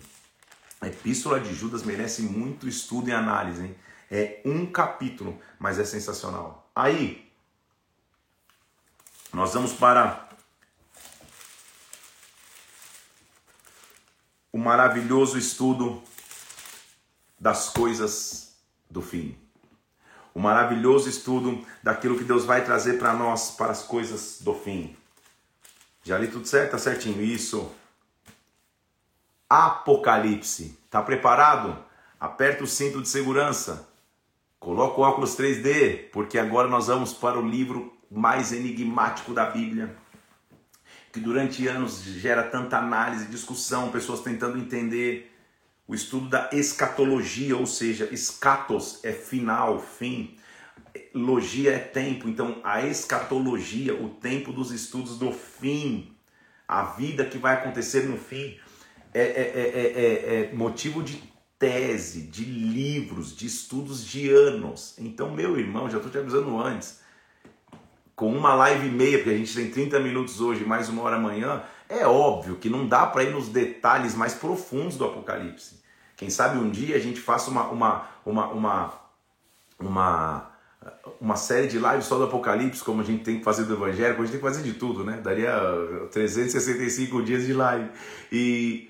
[0.79, 3.63] A Epístola de Judas merece muito estudo e análise.
[3.63, 3.75] Hein?
[4.11, 6.69] É um capítulo, mas é sensacional.
[6.75, 7.27] Aí,
[9.33, 10.29] nós vamos para
[14.51, 16.03] o maravilhoso estudo
[17.43, 18.55] das coisas
[18.89, 19.35] do fim.
[20.33, 24.95] O maravilhoso estudo daquilo que Deus vai trazer para nós, para as coisas do fim.
[26.03, 26.71] Já li tudo certo?
[26.71, 27.21] Tá certinho.
[27.21, 27.69] Isso.
[29.49, 30.79] Apocalipse.
[30.89, 31.77] Tá preparado?
[32.17, 33.89] Aperta o cinto de segurança.
[34.57, 39.93] Coloca o óculos 3D, porque agora nós vamos para o livro mais enigmático da Bíblia,
[41.11, 45.32] que durante anos gera tanta análise, discussão, pessoas tentando entender
[45.87, 50.35] o estudo da escatologia, ou seja, escatos é final, fim,
[51.13, 56.15] logia é tempo, então a escatologia, o tempo dos estudos do fim,
[56.67, 58.57] a vida que vai acontecer no fim,
[59.13, 61.21] é, é, é, é motivo de
[61.59, 64.95] tese, de livros, de estudos de anos.
[64.97, 66.99] Então, meu irmão, já estou te avisando antes,
[68.15, 71.15] com uma live e meia, porque a gente tem 30 minutos hoje, mais uma hora
[71.15, 71.63] amanhã,
[71.99, 75.81] é óbvio que não dá para ir nos detalhes mais profundos do Apocalipse.
[76.15, 78.93] Quem sabe um dia a gente faça uma, uma, uma, uma,
[79.79, 80.51] uma,
[81.19, 84.13] uma série de lives só do Apocalipse, como a gente tem que fazer do Evangelho,
[84.13, 85.19] a gente tem que fazer de tudo, né?
[85.21, 85.51] Daria
[86.11, 87.89] 365 dias de live.
[88.31, 88.89] E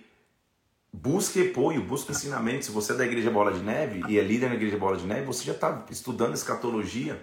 [0.91, 2.65] busque apoio, busque ensinamento.
[2.65, 5.05] Se você é da Igreja Bola de Neve e é líder na Igreja Bola de
[5.05, 7.19] Neve, você já está estudando escatologia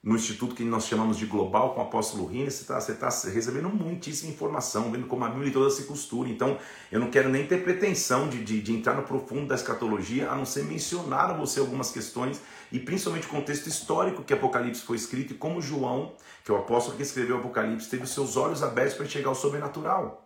[0.00, 3.68] no instituto que nós chamamos de Global com o apóstolo Rina, você está tá recebendo
[3.68, 6.28] muitíssima informação, vendo como a Bíblia toda se costura.
[6.28, 6.56] Então,
[6.90, 10.36] eu não quero nem ter pretensão de, de, de, entrar no profundo da escatologia, a
[10.36, 14.96] não ser mencionar a você algumas questões e principalmente o contexto histórico que Apocalipse foi
[14.96, 18.62] escrito e como João, que é o apóstolo que escreveu Apocalipse, teve os seus olhos
[18.62, 20.24] abertos para enxergar o sobrenatural.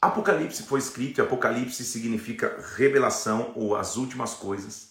[0.00, 4.87] Apocalipse foi escrito, e Apocalipse significa revelação ou as últimas coisas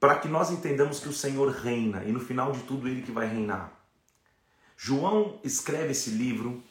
[0.00, 3.12] para que nós entendamos que o Senhor reina e no final de tudo ele que
[3.12, 3.72] vai reinar.
[4.76, 6.62] João escreve esse livro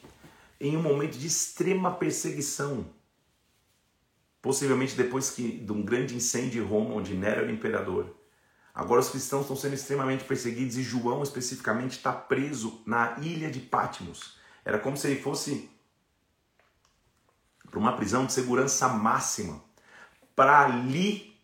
[0.58, 2.86] em um momento de extrema perseguição.
[4.40, 8.16] Possivelmente depois que, de um grande incêndio em Roma, onde Nero era imperador.
[8.74, 13.60] Agora os cristãos estão sendo extremamente perseguidos e João especificamente está preso na ilha de
[13.60, 14.38] Patmos.
[14.64, 15.68] Era como se ele fosse
[17.68, 19.62] para uma prisão de segurança máxima
[20.34, 21.37] para ali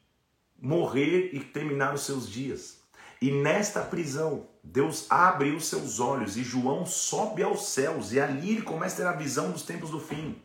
[0.64, 2.81] morrer e terminar os seus dias.
[3.20, 8.53] E nesta prisão, Deus abre os seus olhos e João sobe aos céus e ali
[8.53, 10.40] ele começa a ter a visão dos tempos do fim.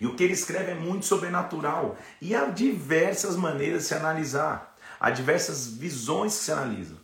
[0.00, 4.76] E o que ele escreve é muito sobrenatural e há diversas maneiras de se analisar,
[5.00, 6.98] há diversas visões que se analisam.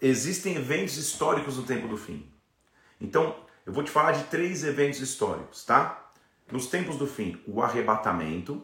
[0.00, 2.30] Existem eventos históricos no tempo do fim.
[3.00, 3.34] Então,
[3.64, 6.10] eu vou te falar de três eventos históricos, tá?
[6.52, 8.62] Nos tempos do fim, o arrebatamento,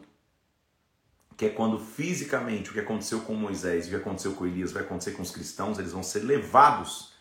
[1.41, 4.83] que é quando fisicamente o que aconteceu com Moisés, o que aconteceu com Elias, vai
[4.83, 7.13] acontecer com os cristãos, eles vão ser levados,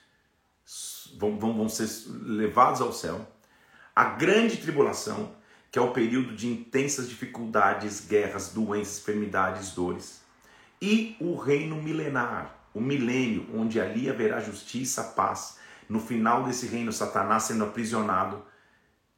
[1.17, 1.89] vão, vão, vão ser
[2.27, 3.27] levados ao céu.
[3.97, 5.35] A grande tribulação,
[5.73, 10.21] que é o período de intensas dificuldades, guerras, doenças, enfermidades, dores.
[10.83, 15.57] E o reino milenar, o milênio, onde ali haverá justiça, paz.
[15.89, 18.45] No final desse reino, Satanás sendo aprisionado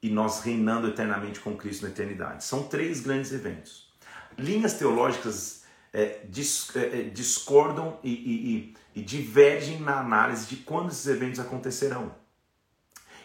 [0.01, 2.45] e nós reinando eternamente com Cristo na eternidade.
[2.45, 3.91] São três grandes eventos
[4.37, 10.89] linhas teológicas é, dis, é, é, discordam e, e, e, divergem na análise de quando
[10.89, 12.13] esses eventos acontecerão.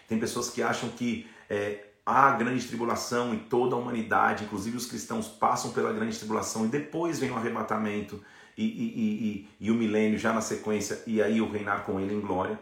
[0.06, 4.76] Tem pessoas que acham que é, há a grande tribulação e toda a humanidade, inclusive
[4.76, 8.22] os cristãos, passam pela grande tribulação e depois vem o arrebatamento
[8.56, 12.20] e, e, e, o milênio já na sequência e aí o reinar com ele em
[12.20, 12.58] glória.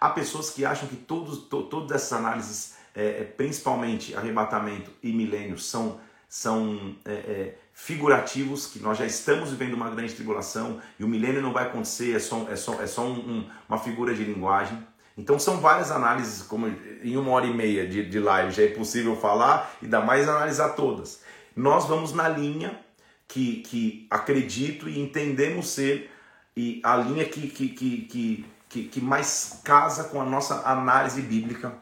[0.00, 5.58] Há pessoas que acham que todos, to, todas essas análises, é, principalmente arrebatamento e milênio,
[5.58, 11.08] são, são é, é, figurativos, que nós já estamos vivendo uma grande tribulação e o
[11.08, 14.22] milênio não vai acontecer, é só, é só, é só um, um, uma figura de
[14.22, 14.78] linguagem.
[15.18, 18.68] Então são várias análises, como em uma hora e meia de, de live já é
[18.68, 21.22] possível falar e dá mais analisar todas.
[21.54, 22.80] Nós vamos na linha
[23.26, 26.10] que, que acredito e entendemos ser
[26.56, 31.74] e a linha que, que, que, que, que mais casa com a nossa análise bíblica,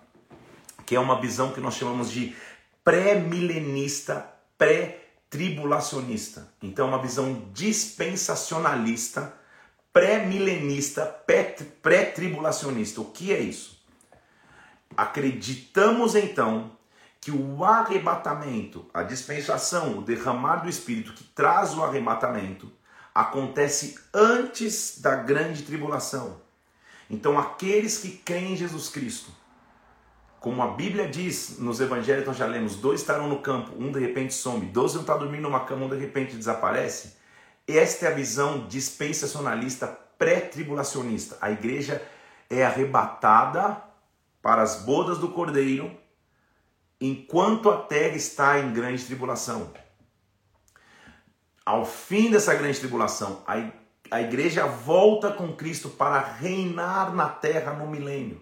[0.87, 2.35] que é uma visão que nós chamamos de
[2.83, 4.27] pré-milenista,
[4.57, 5.02] pré
[5.33, 6.47] tribulacionista.
[6.63, 9.33] Então, uma visão dispensacionalista,
[9.91, 11.07] pré-milenista,
[11.81, 13.01] pré-tribulacionista.
[13.01, 13.83] O que é isso?
[14.95, 16.73] Acreditamos então
[17.19, 22.71] que o arrebatamento, a dispensação, o derramar do Espírito que traz o arrebatamento,
[23.15, 26.43] acontece antes da grande tribulação.
[27.09, 29.33] Então, aqueles que creem em Jesus Cristo,
[30.43, 34.01] como a Bíblia diz nos evangelhos, nós já lemos: dois estarão no campo, um de
[34.01, 37.17] repente some, dois vão estar dormindo numa cama, um de repente desaparece.
[37.67, 39.87] Esta é a visão dispensacionalista
[40.19, 41.39] pré-tribulacionista.
[41.41, 42.03] A igreja
[42.51, 43.81] é arrebatada
[44.43, 45.97] para as bodas do cordeiro
[47.01, 49.73] enquanto a terra está em grande tribulação.
[51.65, 53.45] Ao fim dessa grande tribulação,
[54.11, 58.41] a igreja volta com Cristo para reinar na terra no milênio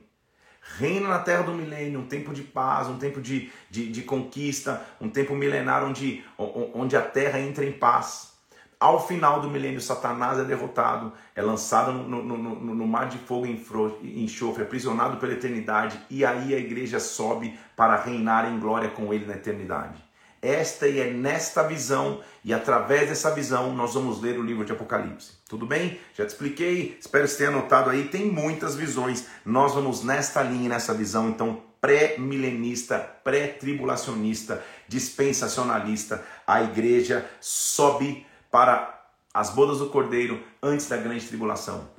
[0.79, 4.85] reina na terra do milênio, um tempo de paz, um tempo de, de, de, conquista,
[5.01, 8.31] um tempo milenar onde, onde a terra entra em paz.
[8.79, 13.19] Ao final do milênio, Satanás é derrotado, é lançado no, no, no, no mar de
[13.19, 18.89] fogo e enxofre, aprisionado pela eternidade, e aí a igreja sobe para reinar em glória
[18.89, 20.03] com ele na eternidade.
[20.41, 24.73] Esta e é nesta visão, e através dessa visão, nós vamos ler o livro de
[24.73, 25.40] Apocalipse.
[25.51, 25.99] Tudo bem?
[26.15, 29.27] Já te expliquei, espero que você tenha anotado aí, tem muitas visões.
[29.45, 36.25] Nós vamos nesta linha, nessa visão, então, pré-milenista, pré-tribulacionista, dispensacionalista.
[36.47, 41.91] A igreja sobe para as bodas do cordeiro antes da grande tribulação.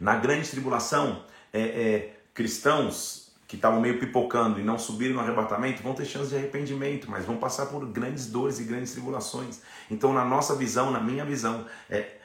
[0.00, 5.80] Na grande tribulação, é, é, cristãos que estavam meio pipocando e não subiram no arrebatamento
[5.80, 9.60] vão ter chance de arrependimento, mas vão passar por grandes dores e grandes tribulações.
[9.88, 12.17] Então, na nossa visão, na minha visão, é,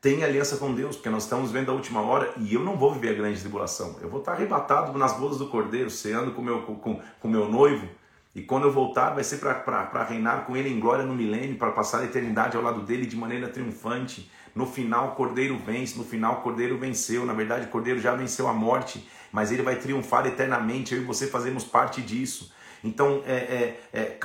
[0.00, 2.94] tem aliança com Deus, porque nós estamos vendo a última hora e eu não vou
[2.94, 3.96] viver a grande tribulação.
[4.00, 7.88] Eu vou estar arrebatado nas bodas do Cordeiro, ceando com meu, com, com meu noivo.
[8.34, 11.72] E quando eu voltar, vai ser para reinar com ele em glória no milênio, para
[11.72, 14.30] passar a eternidade ao lado dele de maneira triunfante.
[14.54, 17.26] No final, o Cordeiro vence, no final, o Cordeiro venceu.
[17.26, 20.94] Na verdade, o Cordeiro já venceu a morte mas ele vai triunfar eternamente.
[20.94, 22.52] Eu e você fazemos parte disso.
[22.82, 23.80] Então, é, é,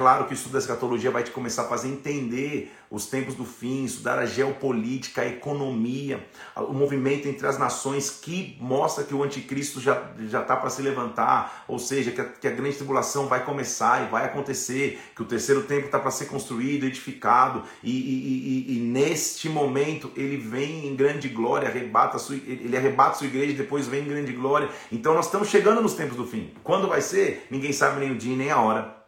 [0.06, 3.44] claro que o estudo da escatologia vai te começar a fazer entender os tempos do
[3.44, 6.24] fim, estudar a geopolítica, a economia,
[6.56, 11.66] o movimento entre as nações que mostra que o anticristo já está para se levantar,
[11.68, 15.26] ou seja, que a, que a, grande tribulação vai começar e vai acontecer, que o
[15.26, 20.86] terceiro templo está para ser construído, edificado, e, e, e, e, neste momento ele vem
[20.86, 24.70] em grande glória, arrebata sua, ele arrebata sua igreja e depois vem em grande glória.
[24.92, 26.52] Então nós estamos chegando nos tempos do fim.
[26.64, 27.48] Quando vai ser?
[27.50, 29.05] Ninguém sabe nem o dia nem a hora.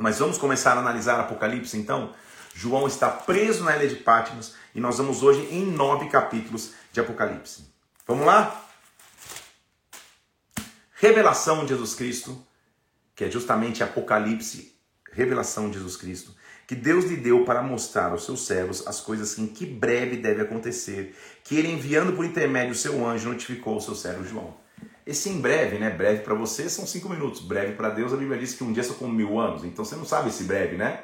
[0.00, 2.14] Mas vamos começar a analisar Apocalipse então?
[2.54, 7.00] João está preso na ilha de Patmos e nós vamos hoje em nove capítulos de
[7.00, 7.66] Apocalipse.
[8.06, 8.64] Vamos lá?
[10.94, 12.42] Revelação de Jesus Cristo,
[13.14, 14.74] que é justamente Apocalipse,
[15.12, 16.34] revelação de Jesus Cristo,
[16.66, 20.16] que Deus lhe deu para mostrar aos seus servos as coisas que em que breve
[20.16, 24.56] deve acontecer, que ele enviando por intermédio o seu anjo notificou ao seu servo João.
[25.10, 25.90] Esse em breve, né?
[25.90, 27.40] Breve para você são cinco minutos.
[27.40, 29.64] Breve para Deus, a Bíblia diz que um dia são como mil anos.
[29.64, 31.02] Então você não sabe esse breve, né?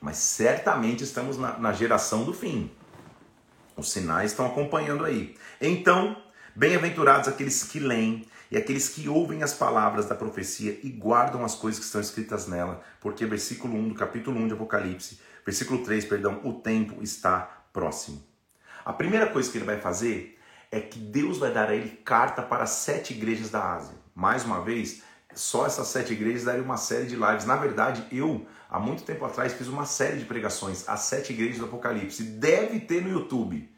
[0.00, 2.68] Mas certamente estamos na, na geração do fim.
[3.76, 5.36] Os sinais estão acompanhando aí.
[5.60, 6.20] Então,
[6.52, 11.54] bem-aventurados aqueles que leem e aqueles que ouvem as palavras da profecia e guardam as
[11.54, 16.06] coisas que estão escritas nela, porque versículo 1 do capítulo 1 de Apocalipse, versículo 3,
[16.06, 18.20] perdão, o tempo está próximo.
[18.84, 20.41] A primeira coisa que ele vai fazer
[20.72, 23.94] é que Deus vai dar a ele carta para sete igrejas da Ásia.
[24.14, 25.02] Mais uma vez,
[25.34, 27.44] só essas sete igrejas daria uma série de lives.
[27.44, 31.58] Na verdade, eu, há muito tempo atrás, fiz uma série de pregações, as sete igrejas
[31.58, 32.22] do Apocalipse.
[32.22, 33.70] Deve ter no YouTube.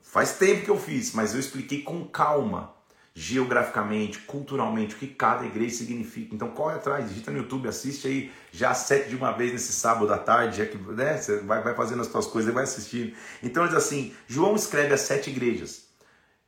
[0.00, 2.72] Faz tempo que eu fiz, mas eu expliquei com calma,
[3.12, 6.32] geograficamente, culturalmente, o que cada igreja significa.
[6.32, 10.12] Então corre atrás, digita no YouTube, assiste aí já sete de uma vez nesse sábado
[10.12, 13.12] à tarde, já que né, você vai, vai fazendo as suas coisas e vai assistindo.
[13.42, 15.85] Então diz assim: João escreve as sete igrejas.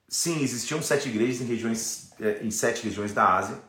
[0.09, 3.69] Sim, existiam sete igrejas em regiões, eh, em sete regiões da Ásia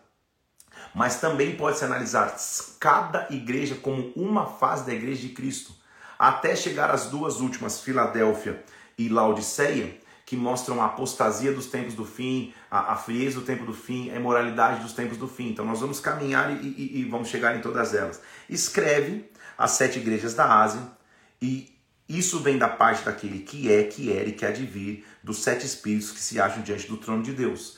[0.93, 2.36] mas também pode-se analisar
[2.80, 5.73] cada igreja como uma fase da igreja de Cristo,
[6.17, 8.63] até chegar às duas últimas, Filadélfia
[8.97, 13.65] e Laodiceia, que mostram a apostasia dos tempos do fim, a, a frieza do tempo
[13.65, 15.49] do fim, a imoralidade dos tempos do fim.
[15.49, 18.21] Então nós vamos caminhar e, e, e vamos chegar em todas elas.
[18.47, 20.82] Escreve as sete igrejas da Ásia
[21.41, 21.79] e
[22.10, 25.43] isso vem da parte daquele que é, que era e que há de vir, dos
[25.43, 27.78] sete espíritos que se acham diante do trono de Deus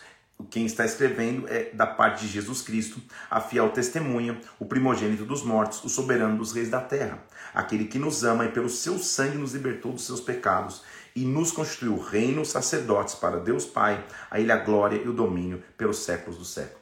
[0.49, 5.43] quem está escrevendo é da parte de Jesus Cristo, a fiel testemunha, o primogênito dos
[5.43, 9.37] mortos, o soberano dos reis da terra, aquele que nos ama e pelo seu sangue
[9.37, 10.83] nos libertou dos seus pecados
[11.15, 15.61] e nos constituiu reino sacerdotes para Deus Pai, a ele a glória e o domínio
[15.77, 16.80] pelos séculos dos séculos.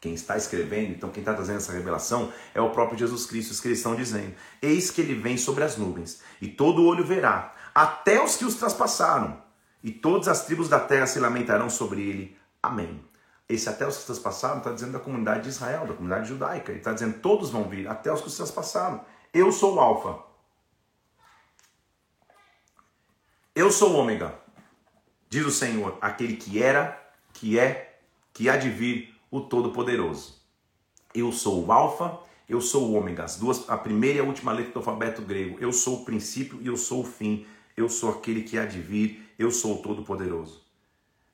[0.00, 3.60] Quem está escrevendo, então quem está trazendo essa revelação é o próprio Jesus Cristo, os
[3.60, 7.54] que eles estão dizendo: Eis que ele vem sobre as nuvens, e todo olho verá,
[7.74, 9.42] até os que os traspassaram
[9.82, 12.36] e todas as tribos da terra se lamentarão sobre ele.
[12.62, 13.04] Amém.
[13.48, 16.72] Esse até os que transpassaram está dizendo da comunidade de Israel, da comunidade judaica.
[16.72, 19.04] Ele está dizendo todos vão vir, até os que transpassaram.
[19.32, 20.24] Eu sou o Alfa.
[23.54, 24.34] Eu sou o Ômega.
[25.28, 27.00] Diz o Senhor, aquele que era,
[27.32, 28.00] que é,
[28.32, 30.34] que há de vir, o Todo-Poderoso.
[31.14, 32.18] Eu sou o Alfa,
[32.48, 33.24] eu sou o Ômega.
[33.24, 35.56] As duas, a primeira e a última letra do alfabeto grego.
[35.60, 37.46] Eu sou o princípio e eu sou o fim.
[37.76, 40.64] Eu sou aquele que há de vir eu sou o Todo-Poderoso.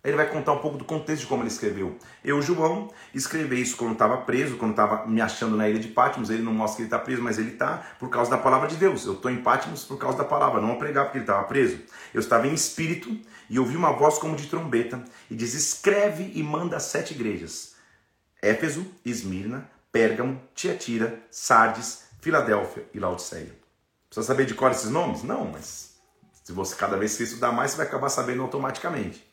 [0.04, 1.96] Ele vai contar um pouco do contexto de como ele escreveu.
[2.24, 6.28] Eu, João, escrevi isso quando estava preso, quando estava me achando na ilha de Patmos.
[6.28, 8.74] Ele não mostra que ele está preso, mas ele está por causa da palavra de
[8.74, 9.06] Deus.
[9.06, 11.78] Eu estou em Patmos por causa da palavra, não a pregar porque ele estava preso.
[12.12, 13.16] Eu estava em espírito
[13.48, 17.71] e ouvi uma voz como de trombeta e diz: Escreve e manda as sete igrejas:
[18.42, 23.55] Éfeso, Esmirna, Pérgamo, Tiatira, Sardes, Filadélfia e Laodiceia.
[24.09, 25.22] Precisa saber de cor esses nomes?
[25.22, 25.92] Não, mas
[26.42, 29.24] se você cada vez que estudar mais, você vai acabar sabendo automaticamente.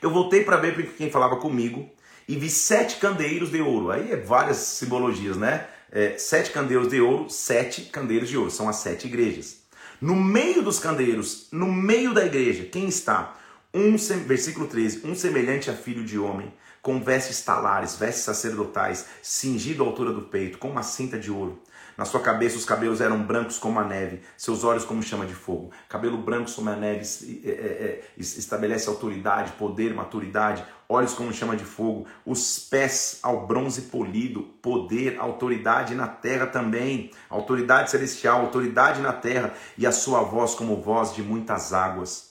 [0.00, 1.88] Eu voltei para ver quem falava comigo
[2.26, 3.90] e vi sete candeeiros de ouro.
[3.90, 5.66] Aí é várias simbologias, né?
[5.92, 8.50] É, sete candeeiros de ouro, sete candeeiros de ouro.
[8.50, 9.58] São as sete igrejas.
[10.00, 13.36] No meio dos candeeiros, no meio da igreja, quem está?
[13.74, 19.84] Um, versículo 13, um semelhante a filho de homem, com vestes talares, vestes sacerdotais, cingido
[19.84, 21.60] à altura do peito, com uma cinta de ouro.
[22.00, 25.34] Na sua cabeça os cabelos eram brancos como a neve, seus olhos como chama de
[25.34, 25.70] fogo.
[25.86, 27.04] Cabelo branco como a neve
[27.44, 30.64] é, é, é, estabelece autoridade, poder, maturidade.
[30.88, 32.06] Olhos como chama de fogo.
[32.24, 37.10] Os pés ao bronze polido, poder, autoridade na terra também.
[37.28, 39.52] Autoridade celestial, autoridade na terra.
[39.76, 42.30] E a sua voz como voz de muitas águas.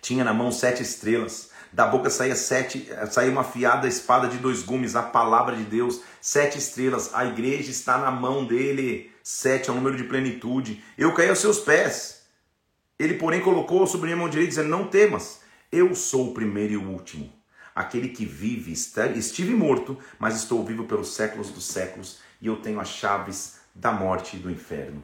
[0.00, 4.64] Tinha na mão sete estrelas da boca saía sete, saía uma fiada espada de dois
[4.64, 9.72] gumes, a palavra de Deus, sete estrelas, a igreja está na mão dele, sete é
[9.72, 10.82] o número de plenitude.
[10.98, 12.26] Eu caí aos seus pés.
[12.98, 16.76] Ele, porém, colocou sobre minha mão direita, dizendo: Não temas, eu sou o primeiro e
[16.76, 17.32] o último.
[17.72, 22.80] Aquele que vive, estive morto, mas estou vivo pelos séculos dos séculos, e eu tenho
[22.80, 25.00] as chaves da morte e do inferno.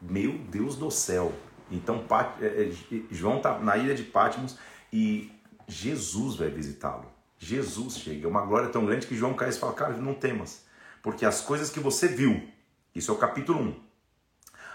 [0.00, 1.30] Meu Deus do céu!
[1.70, 2.02] Então,
[2.40, 2.70] é, é,
[3.10, 4.56] João está na ilha de Patmos
[4.90, 5.33] e
[5.68, 7.12] Jesus vai visitá-lo.
[7.38, 8.26] Jesus chega.
[8.26, 10.64] É uma glória tão grande que João cai e fala: Cara, não temas,
[11.02, 12.48] porque as coisas que você viu,
[12.94, 13.84] isso é o capítulo 1.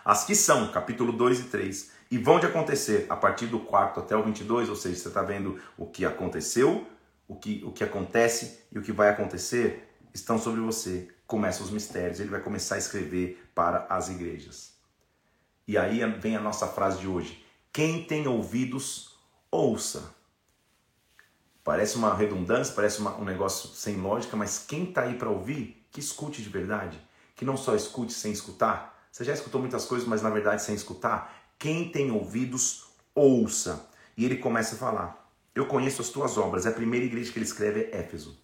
[0.05, 4.01] As que são, capítulo 2 e 3, e vão de acontecer a partir do 4
[4.01, 6.87] até o 22, ou seja, você está vendo o que aconteceu,
[7.27, 11.07] o que, o que acontece e o que vai acontecer, estão sobre você.
[11.27, 14.73] Começam os mistérios, ele vai começar a escrever para as igrejas.
[15.67, 19.15] E aí vem a nossa frase de hoje: Quem tem ouvidos,
[19.51, 20.15] ouça.
[21.69, 25.85] Parece uma redundância, parece uma, um negócio sem lógica, mas quem está aí para ouvir,
[25.91, 26.99] que escute de verdade,
[27.35, 28.99] que não só escute sem escutar.
[29.11, 31.31] Você já escutou muitas coisas, mas na verdade sem escutar?
[31.59, 33.87] Quem tem ouvidos, ouça.
[34.17, 36.65] E ele começa a falar: Eu conheço as tuas obras.
[36.65, 38.35] É a primeira igreja que ele escreve é Éfeso.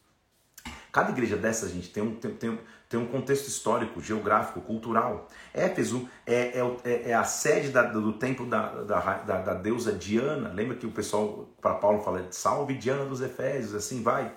[0.95, 5.27] Cada igreja dessa, gente, tem um, tem, tem, tem um contexto histórico, geográfico, cultural.
[5.53, 9.91] Éfeso é, é, é, é a sede da, do templo da, da, da, da, deusa
[9.91, 10.53] Diana.
[10.53, 14.31] Lembra que o pessoal, para Paulo, fala: Salve Diana dos Efésios, assim vai.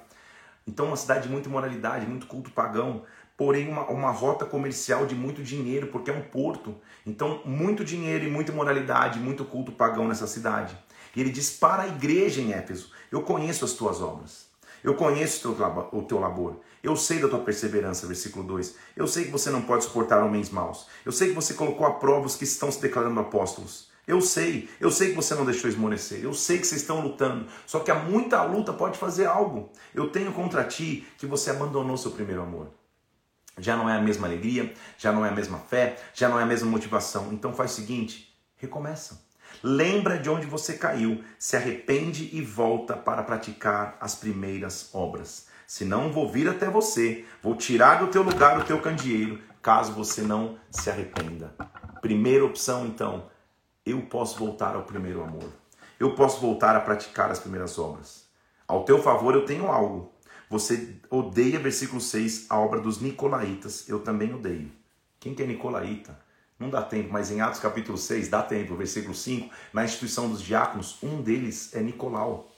[0.67, 3.05] Então, uma cidade de muita imoralidade, muito culto pagão,
[3.37, 6.75] porém uma, uma rota comercial de muito dinheiro, porque é um porto.
[7.07, 10.77] Então, muito dinheiro e muita imoralidade, muito culto pagão nessa cidade.
[11.15, 14.48] E ele diz para a igreja em Éfeso: Eu conheço as tuas obras.
[14.83, 15.51] Eu conheço
[15.93, 16.57] o teu, labor.
[16.83, 18.75] Eu sei da tua perseverança, versículo 2.
[18.97, 20.87] Eu sei que você não pode suportar homens maus.
[21.05, 23.89] Eu sei que você colocou a prova os que estão se declarando apóstolos.
[24.07, 27.47] Eu sei, eu sei que você não deixou esmorecer, eu sei que vocês estão lutando,
[27.67, 29.71] só que há muita luta pode fazer algo.
[29.95, 32.69] Eu tenho contra ti que você abandonou seu primeiro amor.
[33.59, 36.43] Já não é a mesma alegria, já não é a mesma fé, já não é
[36.43, 37.31] a mesma motivação.
[37.33, 39.28] Então faz o seguinte, recomeça.
[39.63, 45.49] Lembra de onde você caiu, se arrepende e volta para praticar as primeiras obras.
[45.67, 50.23] Senão vou vir até você, vou tirar do teu lugar o teu candeeiro, caso você
[50.23, 51.55] não se arrependa.
[52.01, 53.29] Primeira opção então,
[53.85, 55.51] eu posso voltar ao primeiro amor.
[55.99, 58.29] Eu posso voltar a praticar as primeiras obras.
[58.67, 60.13] Ao teu favor eu tenho algo.
[60.49, 63.89] Você odeia, versículo 6, a obra dos Nicolaitas.
[63.89, 64.71] Eu também odeio.
[65.19, 66.19] Quem que é Nicolaíta?
[66.59, 70.43] Não dá tempo, mas em Atos capítulo 6, dá tempo, versículo 5, na instituição dos
[70.43, 72.51] diáconos, um deles é Nicolau.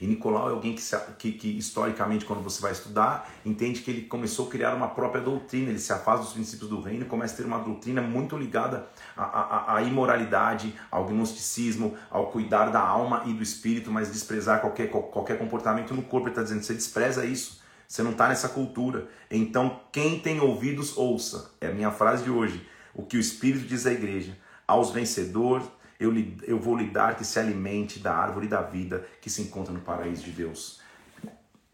[0.00, 0.82] E Nicolau é alguém que,
[1.18, 5.22] que, que, historicamente, quando você vai estudar, entende que ele começou a criar uma própria
[5.22, 8.36] doutrina, ele se afasta dos princípios do reino e começa a ter uma doutrina muito
[8.36, 8.86] ligada
[9.16, 14.60] à, à, à imoralidade, ao gnosticismo, ao cuidar da alma e do espírito, mas desprezar
[14.60, 16.28] qualquer, qualquer comportamento no corpo.
[16.28, 19.08] Ele está dizendo, você despreza isso, você não está nessa cultura.
[19.30, 21.52] Então, quem tem ouvidos, ouça.
[21.60, 22.64] É a minha frase de hoje.
[22.94, 24.36] O que o Espírito diz à igreja.
[24.66, 25.66] Aos vencedores
[25.98, 26.12] eu,
[26.46, 29.80] eu vou lhe dar que se alimente da árvore da vida que se encontra no
[29.80, 30.80] paraíso de Deus.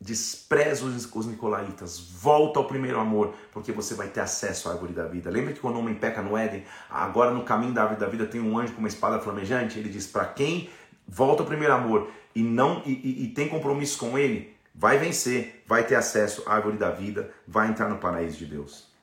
[0.00, 5.06] Despreza os nicolaítas, volta ao primeiro amor, porque você vai ter acesso à árvore da
[5.06, 5.30] vida.
[5.30, 8.26] Lembra que quando o homem peca no Éden, agora no caminho da árvore da vida
[8.26, 9.78] tem um anjo com uma espada flamejante?
[9.78, 10.68] Ele diz: para quem
[11.06, 15.62] volta ao primeiro amor e não e, e, e tem compromisso com ele, vai vencer,
[15.66, 18.93] vai ter acesso à árvore da vida, vai entrar no paraíso de Deus.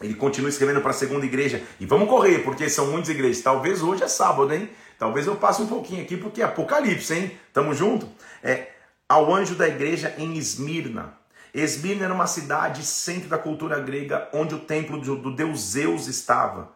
[0.00, 1.62] Ele continua escrevendo para a segunda igreja.
[1.80, 3.42] E vamos correr, porque são muitas igrejas.
[3.42, 4.68] Talvez hoje é sábado, hein?
[4.98, 7.38] Talvez eu passe um pouquinho aqui, porque é Apocalipse, hein?
[7.52, 8.08] Tamo junto?
[8.42, 8.68] É,
[9.08, 11.14] ao anjo da igreja em Esmirna.
[11.54, 16.74] Esmirna era uma cidade centro da cultura grega, onde o templo do deus Zeus estava.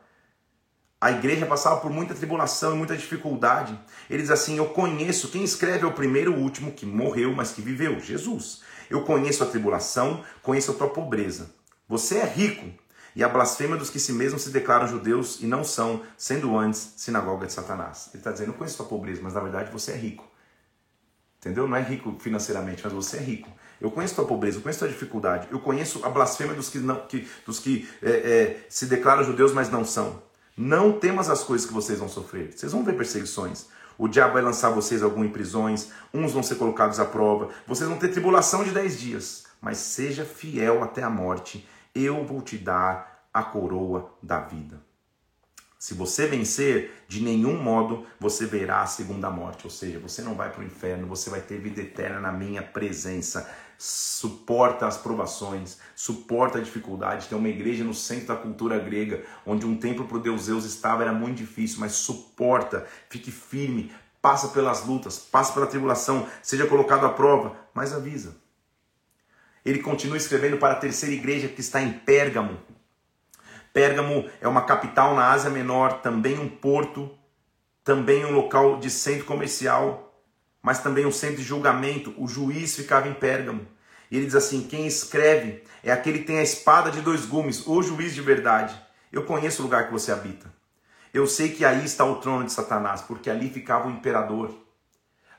[0.98, 3.78] A igreja passava por muita tribulação e muita dificuldade.
[4.08, 7.34] Ele diz assim: Eu conheço, quem escreve é o primeiro e o último que morreu,
[7.34, 8.62] mas que viveu, Jesus.
[8.90, 11.54] Eu conheço a tribulação, conheço a tua pobreza.
[11.88, 12.66] Você é rico,
[13.14, 16.94] e a blasfêmia dos que si mesmos se declaram judeus e não são, sendo antes
[16.96, 18.08] sinagoga de Satanás.
[18.12, 20.28] Ele está dizendo, eu conheço a pobreza, mas na verdade você é rico.
[21.38, 21.66] Entendeu?
[21.66, 23.50] Não é rico financeiramente, mas você é rico.
[23.80, 26.68] Eu conheço a tua pobreza, eu conheço a tua dificuldade, eu conheço a blasfêmia dos
[26.68, 30.22] que, não, que, dos que é, é, se declaram judeus, mas não são.
[30.54, 32.52] Não temas as coisas que vocês vão sofrer.
[32.54, 33.68] Vocês vão ver perseguições.
[33.96, 37.88] O diabo vai lançar vocês algum em prisões, uns vão ser colocados à prova, vocês
[37.88, 39.44] vão ter tribulação de dez dias.
[39.60, 44.80] Mas seja fiel até a morte, eu vou te dar a coroa da vida.
[45.80, 50.34] Se você vencer, de nenhum modo você verá a segunda morte, ou seja, você não
[50.34, 53.50] vai para o inferno, você vai ter vida eterna na minha presença.
[53.78, 57.28] Suporta as provações, suporta a dificuldade.
[57.28, 60.66] Tem uma igreja no centro da cultura grega, onde um templo para o deus Zeus
[60.66, 66.66] estava, era muito difícil, mas suporta, fique firme, passa pelas lutas, passa pela tribulação, seja
[66.66, 68.36] colocado à prova, mas avisa.
[69.70, 72.58] Ele continua escrevendo para a terceira igreja que está em Pérgamo.
[73.72, 77.08] Pérgamo é uma capital na Ásia Menor, também um porto,
[77.84, 80.12] também um local de centro comercial,
[80.60, 82.12] mas também um centro de julgamento.
[82.18, 83.64] O juiz ficava em Pérgamo.
[84.10, 87.64] E ele diz assim: quem escreve é aquele que tem a espada de dois gumes,
[87.64, 88.74] o juiz de verdade.
[89.12, 90.52] Eu conheço o lugar que você habita.
[91.14, 94.52] Eu sei que aí está o trono de Satanás, porque ali ficava o imperador,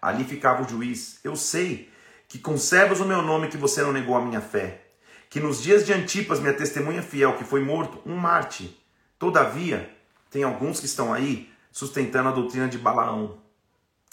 [0.01, 1.19] ali ficava o juiz.
[1.21, 1.90] Eu sei
[2.31, 4.85] que conservas o meu nome que você não negou a minha fé,
[5.29, 8.81] que nos dias de Antipas, minha testemunha fiel, que foi morto, um Marte.
[9.19, 9.93] Todavia,
[10.29, 13.39] tem alguns que estão aí sustentando a doutrina de Balaão,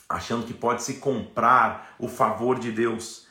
[0.08, 3.28] achando que pode se comprar o favor de Deus.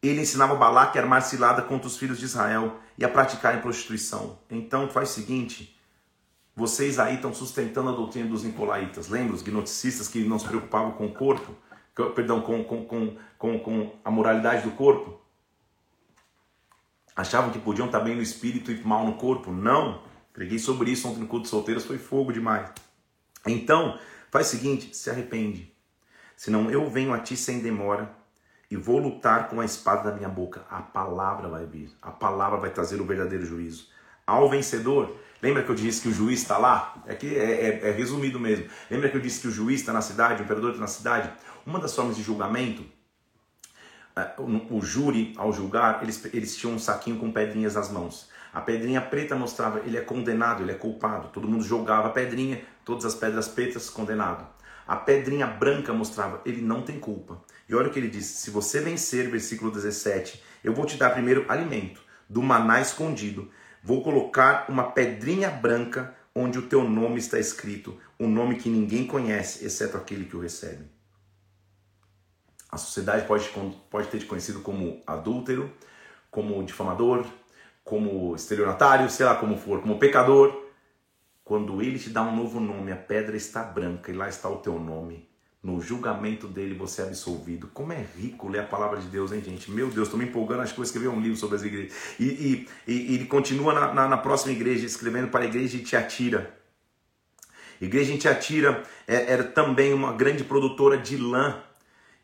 [0.00, 4.38] Ele ensinava Balaque a armar cilada contra os filhos de Israel e a praticarem prostituição.
[4.48, 5.76] Então faz o seguinte,
[6.54, 9.08] vocês aí estão sustentando a doutrina dos nicolaítas.
[9.08, 11.56] Lembra os gnosticistas que não se preocupavam com o corpo?
[11.94, 15.20] Perdão, com, com, com, com, a moralidade do corpo.
[17.14, 19.50] Achavam que podiam estar bem no espírito e mal no corpo?
[19.50, 20.02] Não.
[20.32, 22.70] Preguei sobre isso ontem no culto de solteiros, foi fogo demais.
[23.46, 23.98] Então,
[24.30, 25.72] faz o seguinte, se arrepende.
[26.36, 28.10] Senão eu venho a ti sem demora
[28.70, 30.64] e vou lutar com a espada da minha boca.
[30.70, 31.90] A palavra vai vir.
[32.00, 33.88] A palavra vai trazer o verdadeiro juízo.
[34.26, 36.94] Ao vencedor, lembra que eu disse que o juiz está lá?
[37.06, 38.66] É que é, é, é, resumido mesmo.
[38.90, 41.30] Lembra que eu disse que o juiz está na cidade, o imperador está na cidade?
[41.64, 42.84] Uma das formas de julgamento,
[44.14, 48.28] é, o, júri, ao julgar, eles, eles tinham um saquinho com pedrinhas nas mãos.
[48.52, 51.28] A pedrinha preta mostrava ele é condenado, ele é culpado.
[51.28, 54.46] Todo mundo jogava a pedrinha, todas as pedras pretas, condenado.
[54.86, 57.40] A pedrinha branca mostrava ele não tem culpa.
[57.66, 61.10] E olha o que ele diz: se você vencer, versículo 17, eu vou te dar
[61.10, 63.50] primeiro alimento, do maná escondido.
[63.82, 69.06] Vou colocar uma pedrinha branca onde o teu nome está escrito, um nome que ninguém
[69.06, 70.84] conhece, exceto aquele que o recebe.
[72.72, 73.50] A sociedade pode,
[73.90, 75.70] pode ter te conhecido como adúltero,
[76.30, 77.26] como difamador,
[77.84, 80.58] como estelionatário, sei lá como for, como pecador.
[81.44, 84.56] Quando ele te dá um novo nome, a pedra está branca e lá está o
[84.56, 85.28] teu nome.
[85.62, 87.68] No julgamento dele você é absolvido.
[87.74, 89.70] Como é rico ler a palavra de Deus, hein, gente?
[89.70, 91.92] Meu Deus, estou me empolgando, acho que vou escrever um livro sobre as igrejas.
[92.18, 95.84] E, e, e ele continua na, na, na, próxima igreja, escrevendo para a igreja de
[95.84, 96.58] Tiatira.
[97.82, 101.62] Igreja em Tiatira é, era também uma grande produtora de lã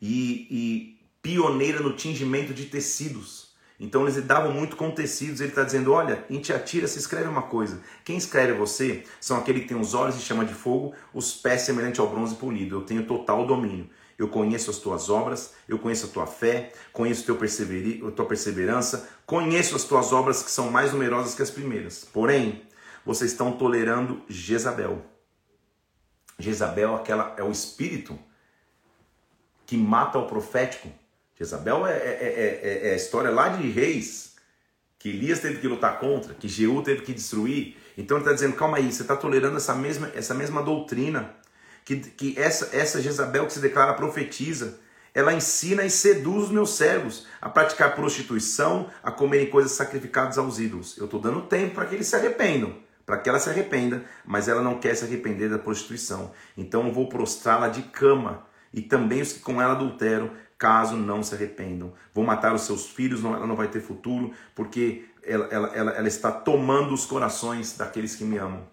[0.01, 3.49] e, e pioneira no tingimento de tecidos.
[3.81, 5.41] Então eles davam muito com tecidos.
[5.41, 7.81] Ele está dizendo: olha, em Tiatira se escreve uma coisa.
[8.05, 11.63] Quem escreve você são aquele que tem os olhos de chama de fogo, os pés
[11.63, 12.77] semelhantes ao bronze polido.
[12.77, 13.89] Eu tenho total domínio.
[14.19, 19.09] Eu conheço as tuas obras, eu conheço a tua fé, conheço teu a tua perseverança,
[19.25, 22.05] conheço as tuas obras que são mais numerosas que as primeiras.
[22.13, 22.63] Porém,
[23.07, 25.07] vocês estão tolerando Jezabel.
[26.37, 28.19] Jezabel aquela, é o espírito
[29.69, 30.89] que mata o profético
[31.39, 34.33] Jezabel é, é, é, é, a história lá de reis,
[34.99, 37.77] que Elias teve que lutar contra, que Jeú teve que destruir.
[37.97, 41.35] Então ele está dizendo, calma aí, você está tolerando essa mesma, essa mesma doutrina,
[41.85, 44.81] que, que essa, essa Jezabel que se declara profetiza,
[45.15, 50.59] ela ensina e seduz os meus servos a praticar prostituição, a comerem coisas sacrificadas aos
[50.59, 50.97] ídolos.
[50.97, 54.49] Eu estou dando tempo para que eles se arrependam, para que ela se arrependa, mas
[54.49, 56.33] ela não quer se arrepender da prostituição.
[56.57, 61.23] Então eu vou prostrá-la de cama, e também os que com ela adulteram, caso não
[61.23, 61.93] se arrependam.
[62.13, 66.09] Vou matar os seus filhos, ela não vai ter futuro, porque ela, ela, ela, ela
[66.09, 68.67] está tomando os corações daqueles que me amam.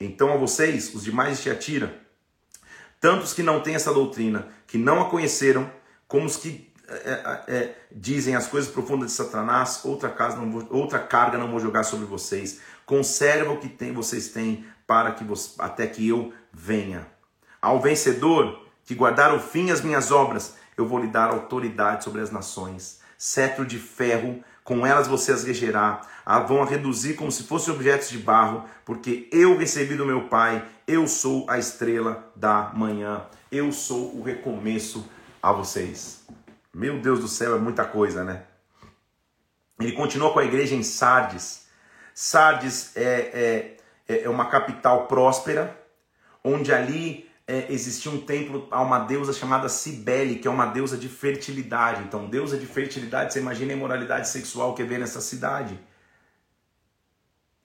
[0.00, 1.94] Então a vocês, os demais de Tiatira,
[3.00, 5.70] tantos que não têm essa doutrina, que não a conheceram,
[6.08, 10.50] como os que é, é, é dizem as coisas profundas de Satanás, outra, casa não
[10.50, 12.60] vou, outra carga não vou jogar sobre vocês.
[12.84, 15.24] Conserva o que tem, vocês têm para que
[15.58, 17.06] até que eu venha.
[17.62, 22.20] Ao vencedor que guardar o fim as minhas obras, eu vou lhe dar autoridade sobre
[22.20, 27.30] as nações, cetro de ferro, com elas você as regerá, a vão a reduzir como
[27.30, 32.32] se fossem objetos de barro, porque eu recebi do meu Pai, eu sou a estrela
[32.34, 33.22] da manhã,
[33.52, 35.08] eu sou o recomeço
[35.40, 36.26] a vocês.
[36.74, 38.42] Meu Deus do céu, é muita coisa, né?
[39.78, 41.68] Ele continua com a igreja em Sardes.
[42.12, 43.76] Sardes é,
[44.08, 45.78] é, é uma capital próspera,
[46.42, 50.96] onde ali é, existia um templo a uma deusa chamada Cibele, que é uma deusa
[50.96, 52.04] de fertilidade.
[52.04, 55.76] Então, deusa de fertilidade, você imagina a imoralidade sexual que vê nessa cidade.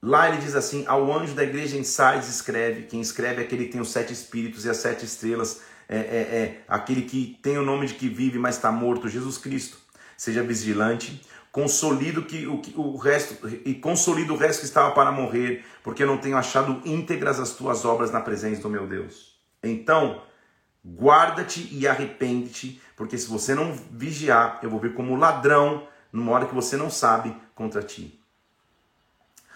[0.02, 3.66] Lá ele diz assim: ao anjo da igreja em Sardes escreve, quem escreve é aquele
[3.66, 7.58] que tem os sete espíritos e as sete estrelas, é, é, é aquele que tem
[7.60, 9.78] o nome de que vive, mas está morto, Jesus Cristo.
[10.18, 11.22] Seja vigilante,
[11.52, 16.08] consolido que o, o resto e consolida o resto que estava para morrer, porque eu
[16.08, 19.35] não tenho achado íntegras as tuas obras na presença do meu Deus.
[19.70, 20.22] Então,
[20.86, 26.46] guarda-te e arrepende-te, porque se você não vigiar, eu vou vir como ladrão numa hora
[26.46, 28.20] que você não sabe contra ti.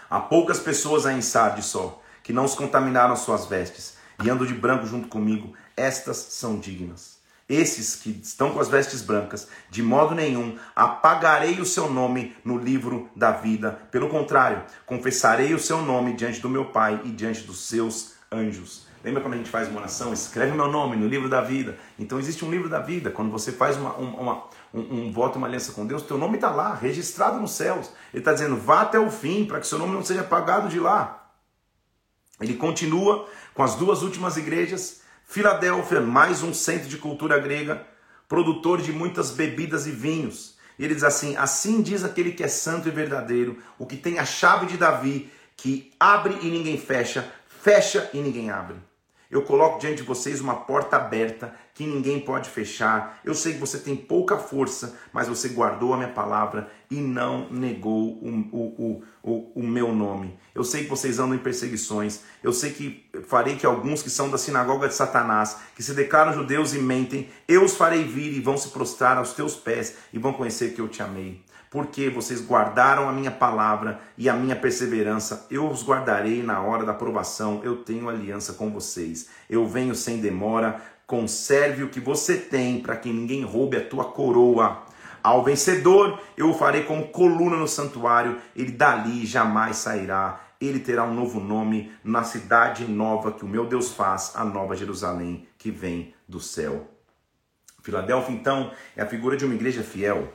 [0.10, 4.45] Há poucas pessoas em Sardes só, que não se contaminaram as suas vestes e andam
[4.45, 7.20] de branco junto comigo, estas são dignas.
[7.47, 12.57] Esses que estão com as vestes brancas, de modo nenhum apagarei o seu nome no
[12.57, 13.72] livro da vida.
[13.89, 18.88] Pelo contrário, confessarei o seu nome diante do meu Pai e diante dos seus anjos.
[19.04, 20.12] Lembra quando a gente faz uma oração?
[20.12, 21.78] Escreve meu nome no livro da vida.
[21.97, 23.10] Então existe um livro da vida.
[23.10, 24.43] Quando você faz uma, uma,
[24.74, 27.91] um, um voto, uma aliança com Deus, teu nome está lá, registrado nos céus.
[28.14, 30.80] Ele está dizendo, vá até o fim, para que seu nome não seja apagado de
[30.80, 31.32] lá.
[32.41, 35.02] Ele continua com as duas últimas igrejas.
[35.26, 37.86] Filadélfia, mais um centro de cultura grega,
[38.28, 40.58] produtor de muitas bebidas e vinhos.
[40.78, 44.18] E ele diz assim: Assim diz aquele que é santo e verdadeiro, o que tem
[44.20, 48.88] a chave de Davi, que abre e ninguém fecha, fecha e ninguém abre.
[49.30, 53.19] Eu coloco diante de vocês uma porta aberta que ninguém pode fechar.
[53.23, 57.47] Eu sei que você tem pouca força, mas você guardou a minha palavra e não
[57.51, 60.36] negou o, o, o, o, meu nome.
[60.55, 62.21] Eu sei que vocês andam em perseguições.
[62.43, 66.34] Eu sei que farei que alguns que são da sinagoga de Satanás, que se declaram
[66.34, 70.17] judeus e mentem, eu os farei vir e vão se prostrar aos teus pés e
[70.17, 74.55] vão conhecer que eu te amei porque vocês guardaram a minha palavra e a minha
[74.55, 75.45] perseverança.
[75.51, 77.61] Eu os guardarei na hora da provação.
[77.63, 79.30] Eu tenho aliança com vocês.
[79.49, 80.82] Eu venho sem demora.
[81.05, 84.84] Conserve o que você tem para que ninguém roube a tua coroa.
[85.22, 88.38] Ao vencedor eu o farei como coluna no santuário.
[88.55, 90.41] Ele dali jamais sairá.
[90.59, 94.76] Ele terá um novo nome na cidade nova que o meu Deus faz, a nova
[94.76, 96.89] Jerusalém que vem do céu.
[97.82, 100.34] Filadélfia, então, é a figura de uma igreja fiel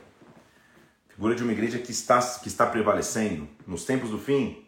[1.15, 4.67] figura de uma igreja que está, que está prevalecendo nos tempos do fim?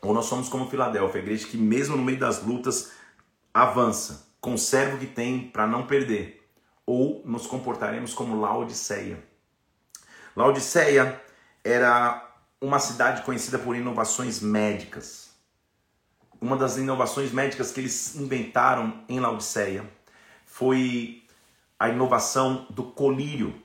[0.00, 2.92] Ou nós somos como Filadélfia, a igreja que mesmo no meio das lutas
[3.52, 6.48] avança, conserva o que tem para não perder?
[6.86, 9.22] Ou nos comportaremos como Laodiceia?
[10.34, 11.20] Laodiceia
[11.62, 15.30] era uma cidade conhecida por inovações médicas.
[16.40, 19.88] Uma das inovações médicas que eles inventaram em Laodiceia
[20.46, 21.22] foi
[21.78, 23.62] a inovação do colírio.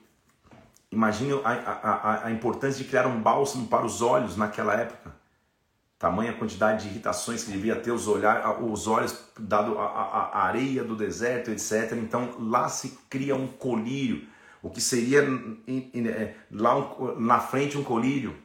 [0.91, 5.13] Imagine a, a, a, importância de criar um bálsamo para os olhos naquela época.
[5.99, 10.83] Tamanha quantidade de irritações que devia ter os, olhar, os olhos, dado a, a, areia
[10.83, 11.91] do deserto, etc.
[11.93, 14.27] Então lá se cria um colírio,
[14.61, 15.27] o que seria
[15.67, 18.35] é, lá um, na frente um colírio.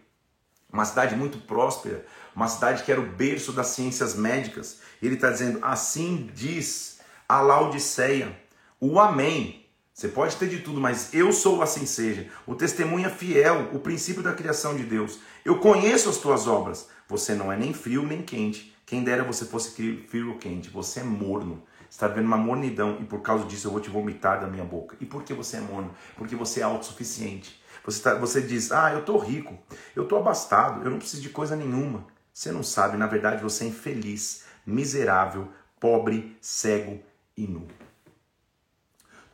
[0.72, 4.80] Uma cidade muito próspera, uma cidade que era o berço das ciências médicas.
[5.03, 8.34] Ele está dizendo: assim diz a Laodiceia,
[8.80, 9.61] o Amém
[9.95, 12.26] você pode ter de tudo, mas eu sou assim seja.
[12.47, 15.18] O testemunha fiel, o princípio da criação de Deus.
[15.45, 16.88] Eu conheço as tuas obras.
[17.07, 18.74] Você não é nem frio nem quente.
[18.86, 19.70] Quem dera você fosse
[20.09, 20.70] frio ou quente.
[20.70, 21.62] Você é morno.
[21.90, 24.97] Está vendo uma mornidão e por causa disso eu vou te vomitar da minha boca.
[24.99, 25.95] E por que você é morno?
[26.16, 27.62] Porque você é autossuficiente.
[27.84, 29.59] Você, tá, você diz, ah, eu estou rico,
[29.95, 32.07] eu estou abastado, eu não preciso de coisa nenhuma.
[32.32, 37.01] Você não sabe, na verdade você é infeliz, miserável, pobre, cego
[37.36, 37.66] e nu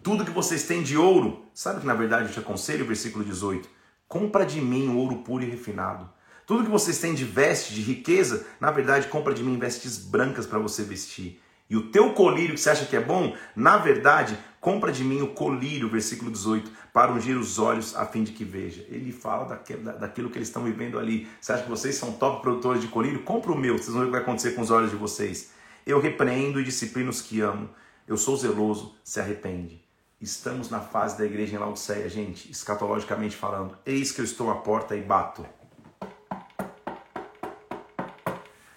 [0.08, 1.44] tudo que vocês têm de ouro.
[1.52, 3.68] Sabe que na verdade eu te aconselho, versículo 18:
[4.08, 6.08] compra de mim ouro puro e refinado.
[6.46, 10.46] Tudo que vocês têm de veste, de riqueza, na verdade compra de mim vestes brancas
[10.46, 11.38] para você vestir.
[11.68, 15.20] E o teu colírio que você acha que é bom, na verdade, compra de mim
[15.20, 18.86] o colírio, versículo 18, para ungir os olhos a fim de que veja.
[18.88, 19.62] Ele fala
[20.00, 21.28] daquilo que eles estão vivendo ali.
[21.38, 23.22] Você acha que vocês são top produtores de colírio?
[23.24, 25.50] Compra o meu, vocês vão ver o que vai acontecer com os olhos de vocês.
[25.86, 27.68] Eu repreendo e disciplino os que amo.
[28.06, 29.86] Eu sou zeloso, se arrepende.
[30.20, 33.78] Estamos na fase da igreja em Laodiceia, gente, escatologicamente falando.
[33.86, 35.46] Eis que eu estou à porta e bato.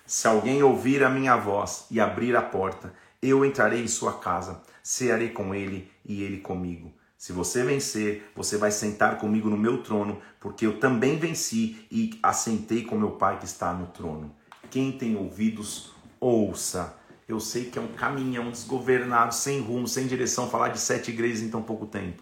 [0.06, 4.62] Se alguém ouvir a minha voz e abrir a porta, eu entrarei em sua casa,
[4.84, 6.94] cearei com ele e ele comigo.
[7.18, 12.20] Se você vencer, você vai sentar comigo no meu trono, porque eu também venci e
[12.22, 14.36] assentei com meu Pai que está no trono.
[14.70, 17.01] Quem tem ouvidos, ouça
[17.32, 21.42] eu sei que é um caminhão desgovernado, sem rumo, sem direção, falar de sete igrejas
[21.42, 22.22] em tão pouco tempo.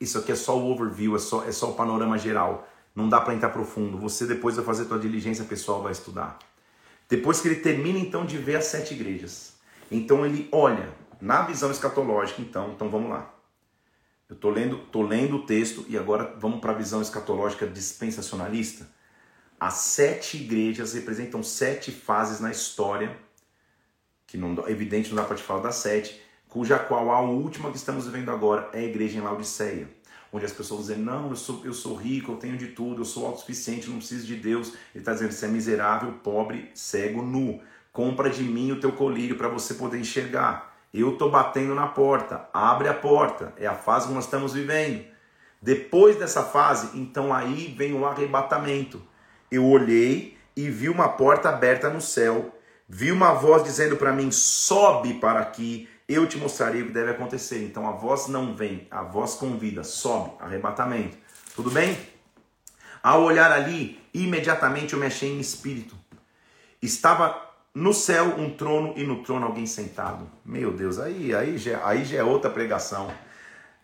[0.00, 2.68] Isso aqui é só o overview, é só, é só o panorama geral.
[2.94, 3.98] Não dá para entrar profundo.
[3.98, 6.38] Você depois vai fazer sua diligência pessoal, vai estudar.
[7.08, 9.54] Depois que ele termina então de ver as sete igrejas,
[9.90, 12.40] então ele olha na visão escatológica.
[12.42, 13.32] Então, então vamos lá.
[14.28, 18.88] Eu estou lendo, tô lendo o texto e agora vamos para a visão escatológica dispensacionalista.
[19.60, 23.16] As sete igrejas representam sete fases na história
[24.32, 26.18] que não, evidente não dá para te falar das sete,
[26.48, 29.86] cuja qual a última que estamos vivendo agora é a igreja em Laodiceia,
[30.32, 33.04] onde as pessoas dizem, não, eu sou, eu sou rico, eu tenho de tudo, eu
[33.04, 34.68] sou autossuficiente, não preciso de Deus.
[34.94, 37.60] Ele está dizendo, você é miserável, pobre, cego, nu.
[37.92, 40.78] Compra de mim o teu colírio para você poder enxergar.
[40.94, 45.04] Eu estou batendo na porta, abre a porta, é a fase que nós estamos vivendo.
[45.60, 49.02] Depois dessa fase, então aí vem o arrebatamento.
[49.50, 52.50] Eu olhei e vi uma porta aberta no céu
[52.94, 57.12] Vi uma voz dizendo para mim: sobe para aqui, eu te mostrarei o que deve
[57.12, 57.64] acontecer.
[57.64, 61.16] Então a voz não vem, a voz convida, sobe, arrebatamento.
[61.56, 61.98] Tudo bem?
[63.02, 65.96] Ao olhar ali, imediatamente eu me achei em espírito.
[66.82, 67.34] Estava
[67.74, 70.30] no céu um trono e no trono alguém sentado.
[70.44, 73.10] Meu Deus, aí, aí, já, aí já é outra pregação.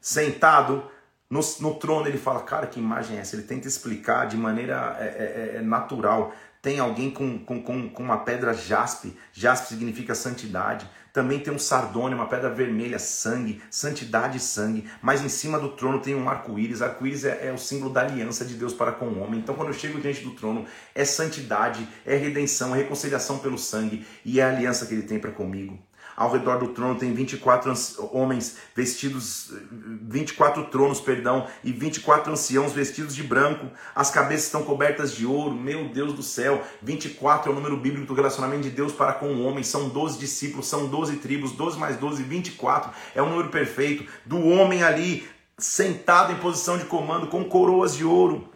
[0.02, 0.84] Sentado
[1.30, 3.36] no, no trono, ele fala: Cara, que imagem é essa?
[3.36, 8.02] Ele tenta explicar de maneira é, é, é natural tem alguém com, com, com, com
[8.02, 10.88] uma pedra jaspe, jaspe significa santidade.
[11.12, 14.88] Também tem um sardônio, uma pedra vermelha, sangue, santidade e sangue.
[15.00, 16.82] Mas em cima do trono tem um arco-íris.
[16.82, 19.40] Arco-íris é, é, o símbolo da aliança de Deus para com o homem.
[19.40, 24.06] Então, quando eu chego diante do trono, é santidade, é redenção, é reconciliação pelo sangue
[24.24, 25.78] e é a aliança que ele tem para comigo.
[26.18, 27.72] Ao redor do trono tem 24
[28.10, 33.68] homens vestidos, 24 tronos, perdão, e 24 anciãos vestidos de branco.
[33.94, 35.54] As cabeças estão cobertas de ouro.
[35.54, 39.28] Meu Deus do céu, 24 é o número bíblico do relacionamento de Deus para com
[39.28, 39.62] o homem.
[39.62, 42.90] São 12 discípulos, são 12 tribos, 12 mais 12, 24.
[43.14, 45.24] É o número perfeito do homem ali
[45.56, 48.48] sentado em posição de comando com coroas de ouro.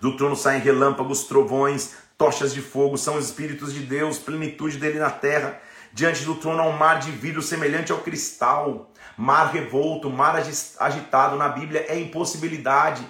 [0.00, 4.98] Do trono saem relâmpagos, trovões, tochas de fogo, são os espíritos de Deus, plenitude dele
[4.98, 5.60] na terra.
[5.92, 8.90] Diante do trono há um mar de vidro semelhante ao cristal.
[9.16, 10.34] Mar revolto, mar
[10.80, 13.06] agitado na Bíblia é impossibilidade.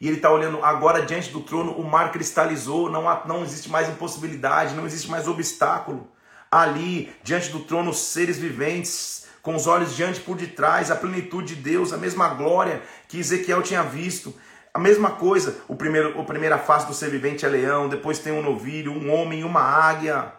[0.00, 3.70] E ele está olhando agora diante do trono, o mar cristalizou, não, há, não existe
[3.70, 6.08] mais impossibilidade, não existe mais obstáculo.
[6.50, 11.62] Ali, diante do trono, seres viventes, com os olhos diante por detrás, a plenitude de
[11.62, 14.34] Deus, a mesma glória que Ezequiel tinha visto.
[14.72, 18.32] A mesma coisa, o primeiro, a primeira face do ser vivente é leão, depois tem
[18.32, 20.32] um novilho, um homem e uma águia.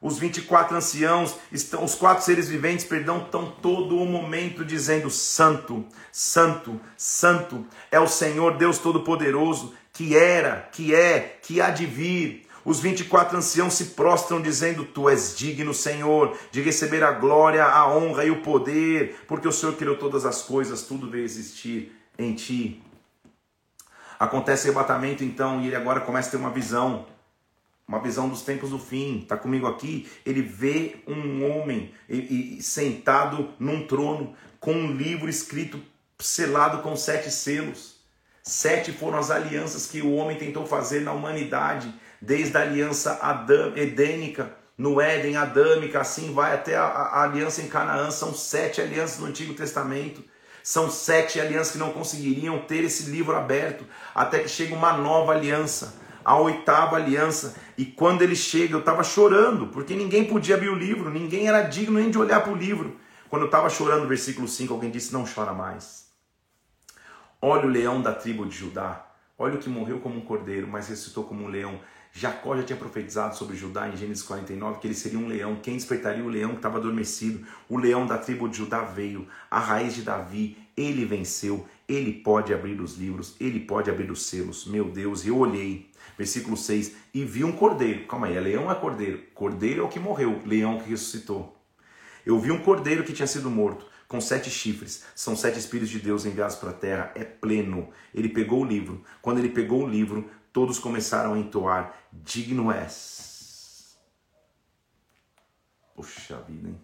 [0.00, 5.84] Os 24 anciãos, estão, os quatro seres viventes, perdão, estão todo o momento dizendo: Santo,
[6.12, 12.46] Santo, Santo é o Senhor Deus Todo-Poderoso, que era, que é, que há de vir.
[12.64, 17.92] Os 24 anciãos se prostram dizendo: Tu és digno, Senhor, de receber a glória, a
[17.92, 22.34] honra e o poder, porque o Senhor criou todas as coisas, tudo veio existir em
[22.34, 22.80] ti.
[24.16, 27.06] Acontece arrebatamento então, e ele agora começa a ter uma visão
[27.88, 30.06] uma visão dos tempos do fim, está comigo aqui.
[30.26, 35.80] Ele vê um homem e, sentado num trono com um livro escrito,
[36.18, 37.96] selado com sete selos.
[38.42, 43.74] Sete foram as alianças que o homem tentou fazer na humanidade, desde a aliança Adão,
[43.74, 48.10] edênica, no Éden, adâmica, assim vai até a, a aliança em Canaã.
[48.10, 50.22] São sete alianças no Antigo Testamento.
[50.62, 53.84] São sete alianças que não conseguiriam ter esse livro aberto,
[54.14, 55.94] até que chega uma nova aliança
[56.28, 57.56] a oitava aliança.
[57.78, 61.62] E quando ele chega, eu estava chorando, porque ninguém podia abrir o livro, ninguém era
[61.62, 62.98] digno nem de olhar para o livro.
[63.30, 66.10] Quando eu estava chorando, versículo 5, alguém disse: Não chora mais.
[67.40, 69.06] Olha o leão da tribo de Judá.
[69.38, 71.80] Olha o que morreu como um cordeiro, mas ressuscitou como um leão.
[72.12, 75.56] Jacó já tinha profetizado sobre Judá em Gênesis 49 que ele seria um leão.
[75.56, 77.46] Quem despertaria o leão que estava adormecido?
[77.70, 82.52] O leão da tribo de Judá veio, a raiz de Davi, ele venceu, ele pode
[82.52, 84.66] abrir os livros, ele pode abrir os selos.
[84.66, 88.06] Meu Deus, eu olhei Versículo 6: E vi um cordeiro.
[88.06, 89.22] Calma aí, é leão é cordeiro?
[89.34, 91.56] Cordeiro é o que morreu, leão que ressuscitou.
[92.24, 95.04] Eu vi um cordeiro que tinha sido morto, com sete chifres.
[95.14, 97.12] São sete espíritos de Deus enviados para a terra.
[97.14, 97.90] É pleno.
[98.14, 99.04] Ele pegou o livro.
[99.22, 103.98] Quando ele pegou o livro, todos começaram a entoar: Digno és.
[105.94, 106.80] Poxa vida, hein?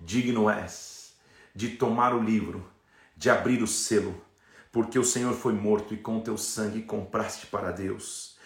[0.00, 1.14] Digno és
[1.54, 2.68] de tomar o livro,
[3.16, 4.20] de abrir o selo
[4.72, 8.36] porque o Senhor foi morto e com teu sangue compraste para Deus.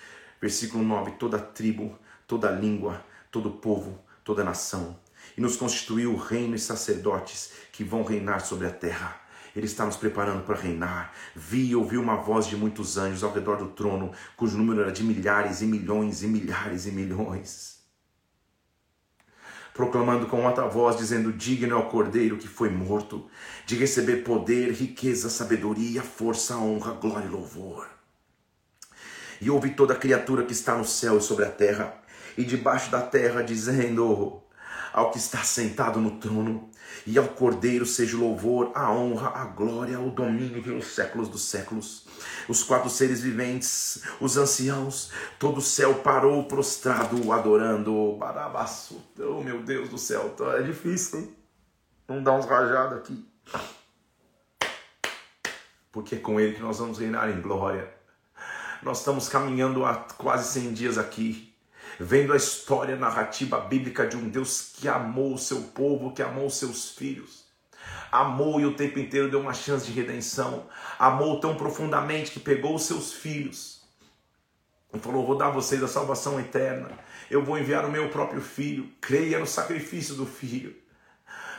[0.40, 4.98] Versículo 9: toda tribo, toda língua, todo povo, toda nação.
[5.36, 9.20] E nos constituiu reino e sacerdotes que vão reinar sobre a terra.
[9.54, 11.12] Ele está nos preparando para reinar.
[11.34, 14.92] Vi e ouvi uma voz de muitos anjos ao redor do trono, cujo número era
[14.92, 17.73] de milhares e milhões e milhares e milhões
[19.74, 23.28] proclamando com alta voz, dizendo: Digno é o cordeiro que foi morto,
[23.66, 27.88] de receber poder, riqueza, sabedoria, força, honra, glória e louvor.
[29.40, 32.00] E ouvi toda criatura que está no céu e sobre a terra,
[32.38, 34.40] e debaixo da terra, dizendo:
[34.92, 36.70] Ao que está sentado no trono,
[37.06, 41.42] e ao Cordeiro seja o louvor, a honra, a glória, o domínio pelos séculos dos
[41.42, 42.06] séculos.
[42.48, 48.16] Os quatro seres viventes, os anciãos, todo o céu parou prostrado, adorando.
[48.16, 51.36] Barabaço, oh meu Deus do céu, é difícil, hein?
[52.06, 53.26] Vamos dar uns rajados aqui.
[55.90, 57.92] Porque é com Ele que nós vamos reinar em glória.
[58.82, 61.53] Nós estamos caminhando há quase 100 dias aqui
[61.98, 66.46] vendo a história narrativa bíblica de um Deus que amou o seu povo, que amou
[66.46, 67.44] os seus filhos.
[68.10, 70.66] Amou e o tempo inteiro deu uma chance de redenção.
[70.98, 73.82] Amou tão profundamente que pegou os seus filhos
[74.92, 76.88] e falou: Vou dar a vocês a salvação eterna.
[77.30, 78.88] Eu vou enviar o meu próprio filho.
[79.00, 80.84] Creia no sacrifício do filho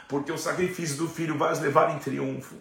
[0.07, 2.55] porque o sacrifício do filho vai os levar em triunfo.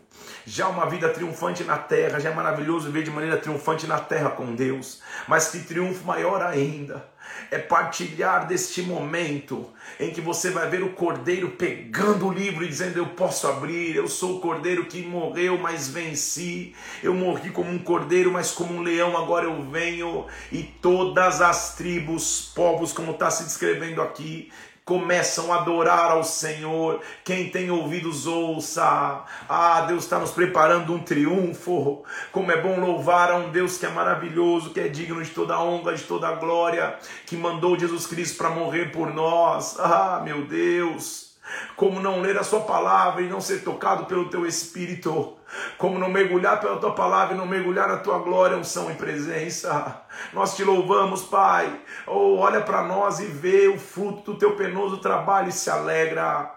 [0.46, 4.30] Já uma vida triunfante na terra, já é maravilhoso viver de maneira triunfante na terra
[4.30, 7.06] com Deus, mas que triunfo maior ainda
[7.50, 12.68] é partilhar deste momento em que você vai ver o cordeiro pegando o livro e
[12.68, 16.74] dizendo: Eu posso abrir, eu sou o cordeiro que morreu, mas venci.
[17.02, 20.26] Eu morri como um cordeiro, mas como um leão, agora eu venho.
[20.50, 24.50] E todas as tribos, povos, como está se descrevendo aqui,
[24.84, 27.00] começam a adorar ao Senhor.
[27.24, 29.24] Quem tem ouvidos, ouça.
[29.48, 32.04] Ah, Deus está nos preparando um triunfo.
[32.30, 35.60] Como é bom louvar a um Deus que é maravilhoso, que é digno de toda
[35.60, 39.78] honra, de toda glória, que mandou Jesus Cristo para morrer por nós.
[39.78, 41.34] Ah, meu Deus.
[41.76, 45.33] Como não ler a sua palavra e não ser tocado pelo teu espírito
[45.78, 50.02] como não mergulhar pela tua palavra e não mergulhar na tua glória, unção e presença.
[50.32, 51.80] Nós te louvamos, Pai.
[52.06, 56.52] Oh, olha para nós e vê o fruto do teu penoso trabalho e se alegra.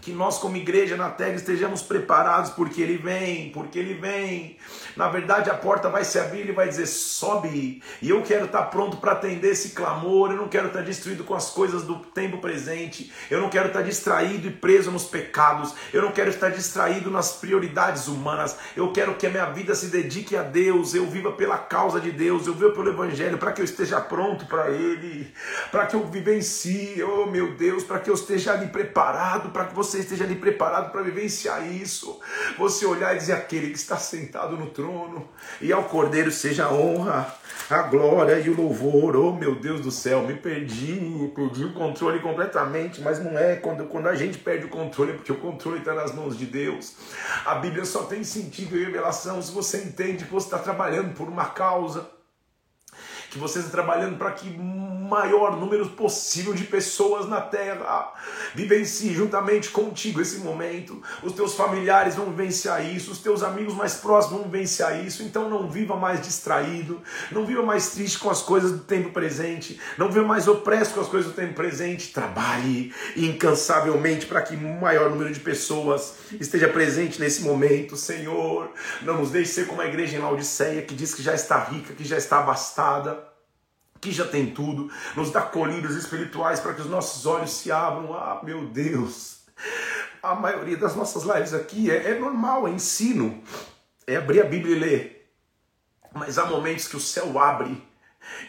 [0.00, 4.58] Que nós, como igreja na terra, estejamos preparados porque Ele vem, porque Ele vem.
[4.96, 7.82] Na verdade, a porta vai se abrir e vai dizer: sobe.
[8.00, 10.30] E eu quero estar pronto para atender esse clamor.
[10.30, 13.12] Eu não quero estar destruído com as coisas do tempo presente.
[13.30, 15.74] Eu não quero estar distraído e preso nos pecados.
[15.92, 18.56] Eu não quero estar distraído nas prioridades humanas.
[18.76, 20.94] Eu quero que a minha vida se dedique a Deus.
[20.94, 22.46] Eu viva pela causa de Deus.
[22.46, 25.32] Eu viva pelo Evangelho para que eu esteja pronto para Ele.
[25.70, 29.74] Para que eu vivencie, oh meu Deus, para que eu esteja ali preparado, para que
[29.74, 32.18] você você esteja ali preparado para vivenciar isso.
[32.58, 34.81] Você olhar e dizer: aquele que está sentado no trono,
[35.60, 37.34] e ao Cordeiro seja a honra,
[37.70, 39.16] a glória e o louvor.
[39.16, 43.84] Oh meu Deus do céu, me perdi, perdi o controle completamente, mas não é quando,
[43.84, 46.94] quando a gente perde o controle, porque o controle está nas mãos de Deus.
[47.44, 51.28] A Bíblia só tem sentido e revelação se você entende que você está trabalhando por
[51.28, 52.06] uma causa
[53.32, 54.46] que você está trabalhando para que
[55.12, 58.12] maior número possível de pessoas na terra
[58.54, 61.02] vivencie juntamente contigo esse momento.
[61.22, 65.22] Os teus familiares vão vivenciar isso, os teus amigos mais próximos vão vivenciar isso.
[65.22, 69.80] Então não viva mais distraído, não viva mais triste com as coisas do tempo presente,
[69.98, 72.12] não viva mais opresso com as coisas do tempo presente.
[72.12, 78.70] Trabalhe incansavelmente para que maior número de pessoas esteja presente nesse momento, Senhor.
[79.00, 81.94] Não nos deixe ser como a igreja em Laodiceia que diz que já está rica,
[81.94, 83.21] que já está abastada
[84.02, 88.12] que já tem tudo, nos dá colírios espirituais para que os nossos olhos se abram.
[88.12, 89.44] Ah, meu Deus!
[90.20, 93.40] A maioria das nossas lives aqui é, é normal, é ensino,
[94.04, 95.32] é abrir a Bíblia e ler.
[96.12, 97.80] Mas há momentos que o céu abre,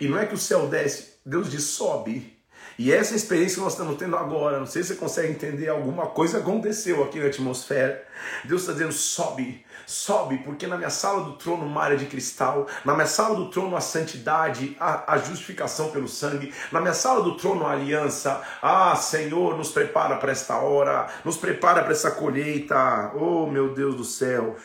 [0.02, 2.36] e não é que o céu desce, Deus diz sobe.
[2.78, 6.08] E essa experiência que nós estamos tendo agora, não sei se você consegue entender, alguma
[6.08, 8.04] coisa aconteceu aqui na atmosfera.
[8.44, 12.68] Deus está dizendo: sobe, sobe, porque na minha sala do trono uma área de cristal,
[12.86, 17.24] na minha sala do trono a santidade, a, a justificação pelo sangue, na minha sala
[17.24, 18.42] do trono a aliança.
[18.62, 23.12] Ah, Senhor, nos prepara para esta hora, nos prepara para essa colheita.
[23.16, 24.56] Oh, meu Deus do céu.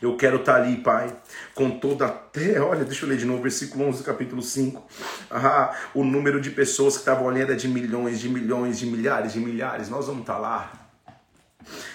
[0.00, 1.14] Eu quero estar ali, Pai,
[1.54, 2.22] com toda.
[2.66, 4.82] Olha, deixa eu ler de novo, versículo 11 capítulo 5.
[5.30, 9.34] Ah, o número de pessoas que estavam ali era de milhões, de milhões, de milhares,
[9.34, 9.90] de milhares.
[9.90, 10.79] Nós vamos estar lá,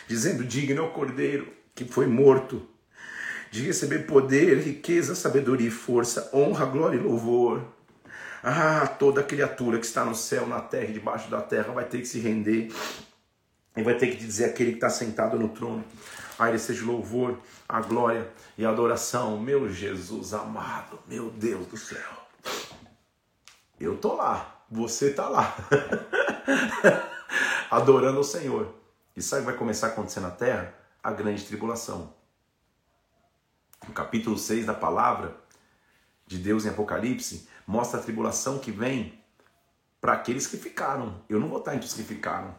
[0.08, 2.68] dizendo: Digno é o cordeiro que foi morto,
[3.52, 7.64] de receber poder, riqueza, sabedoria e força, honra, glória e louvor.
[8.44, 12.00] Ah, toda criatura que está no céu, na terra e debaixo da terra vai ter
[12.00, 12.72] que se render
[13.76, 15.84] e vai ter que dizer aquele que está sentado no trono.
[16.38, 19.40] A Ele seja louvor, a glória e a adoração.
[19.40, 22.00] Meu Jesus amado, meu Deus do céu.
[23.80, 25.56] Eu tô lá, você tá lá.
[27.72, 28.85] Adorando o Senhor.
[29.16, 30.74] E sabe o que vai começar a acontecer na terra?
[31.02, 32.14] A grande tribulação.
[33.88, 35.38] No capítulo 6 da palavra
[36.28, 39.18] de Deus em Apocalipse, mostra a tribulação que vem
[40.02, 41.24] para aqueles que ficaram.
[41.30, 42.54] Eu não vou estar entre os que ficaram.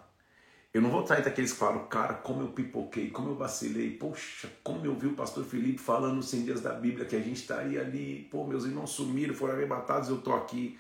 [0.73, 3.97] Eu não vou estar entre aqueles que falam, cara, como eu pipoquei, como eu vacilei,
[3.97, 7.21] poxa, como eu vi o pastor Felipe falando nos 100 dias da Bíblia que a
[7.21, 10.79] gente estaria ali, pô, meus irmãos sumiram, foram arrebatados, eu tô aqui.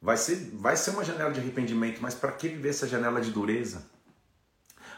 [0.00, 3.30] Vai ser, vai ser uma janela de arrependimento, mas para que viver essa janela de
[3.30, 3.95] dureza?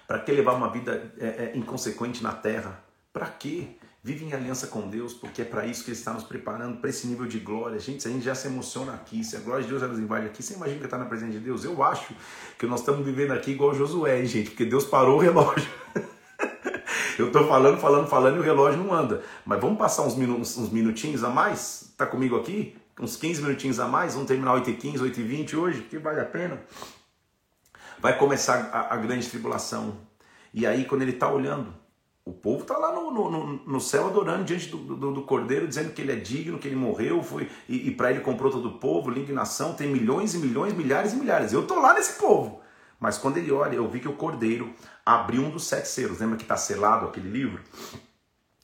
[0.08, 2.82] Para que levar uma vida é, é, inconsequente na terra?
[3.12, 3.68] Para quê?
[4.02, 6.88] Vive em aliança com Deus, porque é para isso que Ele está nos preparando, para
[6.88, 7.78] esse nível de glória.
[7.78, 10.24] Gente, se a gente já se emociona aqui, se a glória de Deus nos invade
[10.24, 11.62] aqui, você imagina que está na presença de Deus?
[11.62, 12.14] Eu acho
[12.58, 15.68] que nós estamos vivendo aqui igual Josué, gente, porque Deus parou o relógio.
[17.18, 19.22] Eu estou falando, falando, falando e o relógio não anda.
[19.44, 21.82] Mas vamos passar uns, minutos, uns minutinhos a mais?
[21.82, 22.78] Está comigo aqui?
[22.98, 24.14] Uns 15 minutinhos a mais?
[24.14, 25.82] Vamos terminar 8h15, 8h20 hoje?
[25.82, 26.58] Que vale a pena.
[28.00, 29.98] Vai começar a, a grande tribulação.
[30.52, 31.74] E aí, quando ele está olhando,
[32.24, 35.92] o povo está lá no, no, no, céu adorando diante do, do, do, Cordeiro, dizendo
[35.92, 38.78] que ele é digno, que ele morreu, foi e, e para ele comprou todo o
[38.78, 41.52] povo, indignação, tem milhões e milhões, milhares e milhares.
[41.52, 42.60] Eu estou lá nesse povo.
[43.00, 44.74] Mas quando ele olha, eu vi que o Cordeiro
[45.06, 46.18] abriu um dos sete selos.
[46.18, 47.62] Lembra que está selado aquele livro?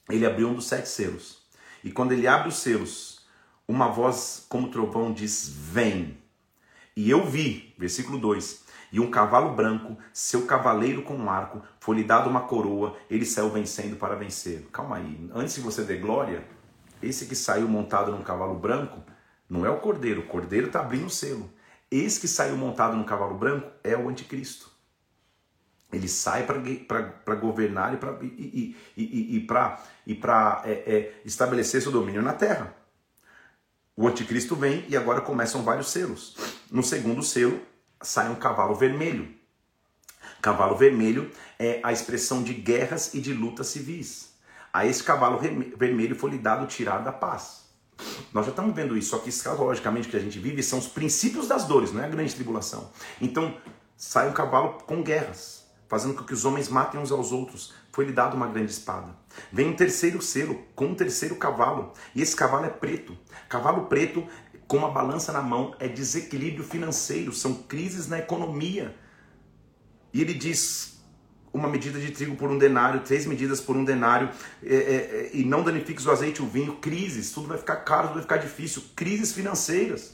[0.09, 1.41] Ele abriu um dos sete selos.
[1.83, 3.25] E quando ele abre os selos,
[3.67, 6.17] uma voz como trovão diz: Vem.
[6.95, 8.64] E eu vi, versículo 2:
[8.95, 13.49] E um cavalo branco, seu cavaleiro com um arco, foi-lhe dado uma coroa, ele saiu
[13.49, 14.69] vencendo para vencer.
[14.71, 16.45] Calma aí, antes de você der glória,
[17.03, 19.03] esse que saiu montado num cavalo branco
[19.49, 21.51] não é o cordeiro, o cordeiro está abrindo o selo.
[21.91, 24.71] Esse que saiu montado num cavalo branco é o anticristo.
[25.91, 30.19] Ele sai para governar e para e, e, e, e
[30.63, 32.73] é, é, estabelecer seu domínio na terra.
[33.93, 36.37] O anticristo vem e agora começam vários selos.
[36.71, 39.33] No segundo selo sai um cavalo vermelho.
[40.41, 44.35] Cavalo vermelho é a expressão de guerras e de lutas civis.
[44.71, 47.65] A esse cavalo vermelho foi lhe dado tirar da paz.
[48.33, 51.47] Nós já estamos vendo isso, só que escatologicamente que a gente vive são os princípios
[51.47, 52.91] das dores, não é a grande tribulação.
[53.21, 53.57] Então,
[53.95, 57.73] sai um cavalo com guerras, fazendo com que os homens matem uns aos outros.
[57.91, 59.15] Foi lhe dado uma grande espada.
[59.51, 63.17] Vem um terceiro selo, com um terceiro cavalo, e esse cavalo é preto.
[63.47, 64.27] Cavalo preto
[64.67, 68.95] com uma balança na mão é desequilíbrio financeiro, são crises na economia.
[70.13, 70.95] E ele diz:
[71.53, 74.29] uma medida de trigo por um denário, três medidas por um denário,
[74.63, 77.77] é, é, é, e não danifiques o azeite e o vinho, crises, tudo vai ficar
[77.77, 80.13] caro, tudo vai ficar difícil, crises financeiras.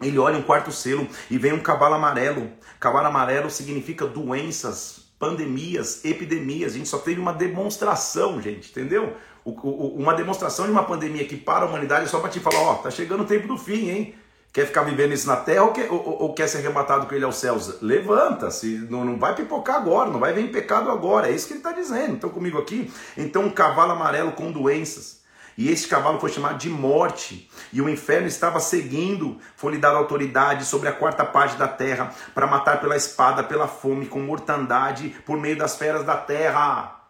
[0.00, 2.50] Ele olha um quarto selo e vem um cavalo amarelo.
[2.78, 6.72] Cavalo amarelo significa doenças, pandemias, epidemias.
[6.72, 9.14] A gente só teve uma demonstração, gente, entendeu?
[9.44, 12.60] O, o, uma demonstração de uma pandemia que para a humanidade só para te falar,
[12.60, 14.14] ó, tá chegando o tempo do fim, hein?
[14.52, 17.24] Quer ficar vivendo isso na terra ou quer, ou, ou quer ser arrebatado com ele
[17.24, 17.80] aos céus?
[17.80, 21.28] Levanta-se, não, não vai pipocar agora, não vai vir em pecado agora.
[21.28, 22.14] É isso que ele está dizendo.
[22.14, 22.90] Então, comigo aqui.
[23.16, 25.19] Então, um cavalo amarelo com doenças.
[25.56, 30.64] E este cavalo foi chamado de morte, e o inferno estava seguindo, foi-lhe dada autoridade
[30.64, 35.36] sobre a quarta parte da terra, para matar pela espada, pela fome, com mortandade, por
[35.36, 37.00] meio das feras da terra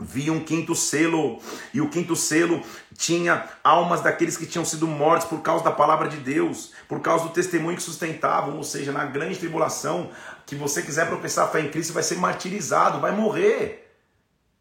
[0.00, 1.40] vi um quinto selo,
[1.74, 2.62] e o quinto selo
[2.96, 7.24] tinha almas daqueles que tinham sido mortos por causa da palavra de Deus, por causa
[7.24, 10.10] do testemunho que sustentavam, ou seja, na grande tribulação,
[10.46, 13.87] que você quiser professar a fé em Cristo, vai ser martirizado, vai morrer.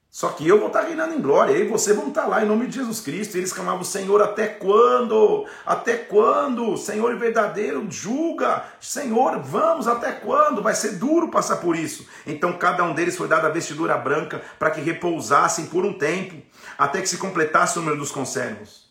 [0.09, 2.65] Só que eu vou estar reinando em glória, e você vamos estar lá em nome
[2.67, 3.35] de Jesus Cristo.
[3.35, 5.45] E eles clamavam, Senhor, até quando?
[5.65, 6.75] Até quando?
[6.77, 8.65] Senhor verdadeiro, julga.
[8.79, 10.63] Senhor, vamos, até quando?
[10.63, 12.07] Vai ser duro passar por isso.
[12.25, 16.41] Então cada um deles foi dado a vestidura branca para que repousassem por um tempo,
[16.77, 18.86] até que se completasse o número dos conservos.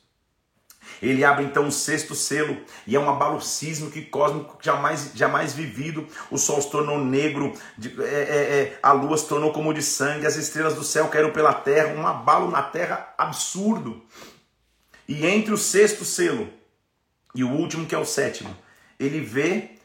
[1.03, 5.53] Ele abre então o sexto selo e é um abalo sísmico e cósmico jamais, jamais
[5.53, 6.07] vivido.
[6.31, 7.53] O sol se tornou negro,
[8.01, 11.33] é, é, é, a lua se tornou como de sangue, as estrelas do céu caíram
[11.33, 14.03] pela terra, um abalo na terra absurdo.
[15.09, 16.49] E entre o sexto selo
[17.35, 18.57] e o último, que é o sétimo,
[18.99, 19.77] ele vê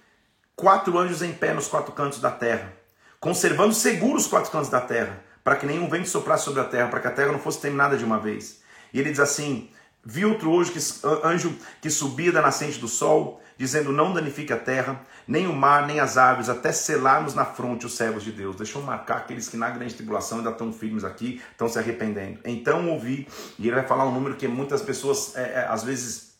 [0.55, 2.74] quatro anjos em pé nos quatro cantos da terra,
[3.20, 6.88] conservando seguros os quatro cantos da terra, para que nenhum vento soprasse sobre a terra,
[6.88, 8.62] para que a terra não fosse terminada de uma vez.
[8.93, 9.70] E ele diz assim:
[10.04, 10.80] Vi outro anjo que,
[11.24, 15.86] anjo que subia da nascente do sol, dizendo: Não danifique a terra, nem o mar,
[15.86, 18.56] nem as árvores, até selarmos na fronte os servos de Deus.
[18.56, 22.39] Deixa eu marcar aqueles que na grande tribulação ainda estão firmes aqui, estão se arrependendo.
[22.43, 23.28] Então ouvi,
[23.60, 26.32] e ele vai falar um número que muitas pessoas é, é, às vezes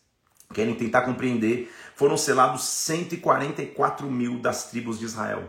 [0.52, 1.72] querem tentar compreender.
[1.96, 5.44] Foram selados 144 mil das tribos de Israel.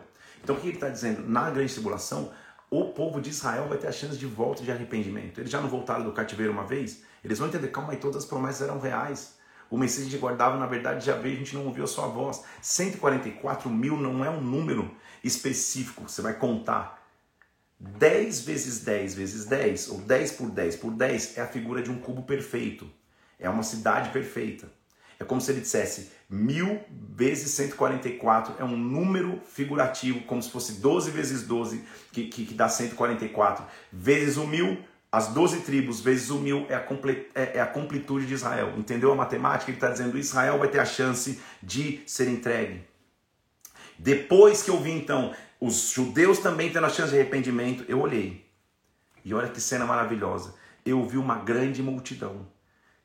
[0.45, 1.27] Então o que ele está dizendo?
[1.27, 2.31] Na grande tribulação,
[2.71, 5.41] o povo de Israel vai ter a chance de volta de arrependimento.
[5.41, 7.03] Eles já não voltaram do cativeiro uma vez?
[7.25, 9.37] Eles vão entender, calma aí, todas as promessas eram reais.
[9.70, 12.43] O Messias que guardava, na verdade, já veio, a gente não ouviu a sua voz.
[12.61, 14.95] 144 mil não é um número
[15.25, 17.03] específico, você vai contar.
[17.79, 21.91] 10 vezes 10 vezes 10, ou 10 por 10 por 10, é a figura de
[21.91, 22.89] um cubo perfeito.
[23.39, 24.70] É uma cidade perfeita.
[25.18, 30.81] É como se ele dissesse mil vezes 144 é um número figurativo, como se fosse
[30.81, 34.79] 12 vezes 12, que, que, que dá 144, vezes o mil,
[35.13, 36.87] as 12 tribos vezes o mil é a,
[37.35, 38.73] é, é a completude de Israel.
[38.79, 39.71] Entendeu a matemática?
[39.71, 42.83] Ele está dizendo Israel vai ter a chance de ser entregue.
[43.99, 48.51] Depois que eu vi então os judeus também tendo a chance de arrependimento, eu olhei.
[49.23, 50.55] E olha que cena maravilhosa.
[50.85, 52.49] Eu vi uma grande multidão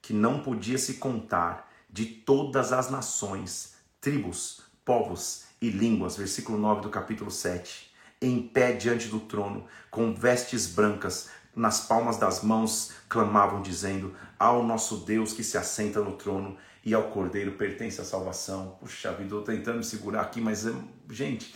[0.01, 6.15] que não podia se contar de todas as nações, tribos, povos e línguas.
[6.15, 7.91] Versículo 9 do capítulo 7.
[8.21, 14.63] Em pé diante do trono, com vestes brancas, nas palmas das mãos clamavam, dizendo: Ao
[14.63, 16.55] nosso Deus que se assenta no trono
[16.85, 18.77] e ao Cordeiro pertence a salvação.
[18.79, 20.73] Puxa vida, estou tentando me segurar aqui, mas, é,
[21.09, 21.53] gente,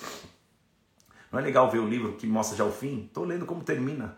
[1.31, 3.05] não é legal ver o livro que mostra já o fim?
[3.05, 4.17] Estou lendo como termina.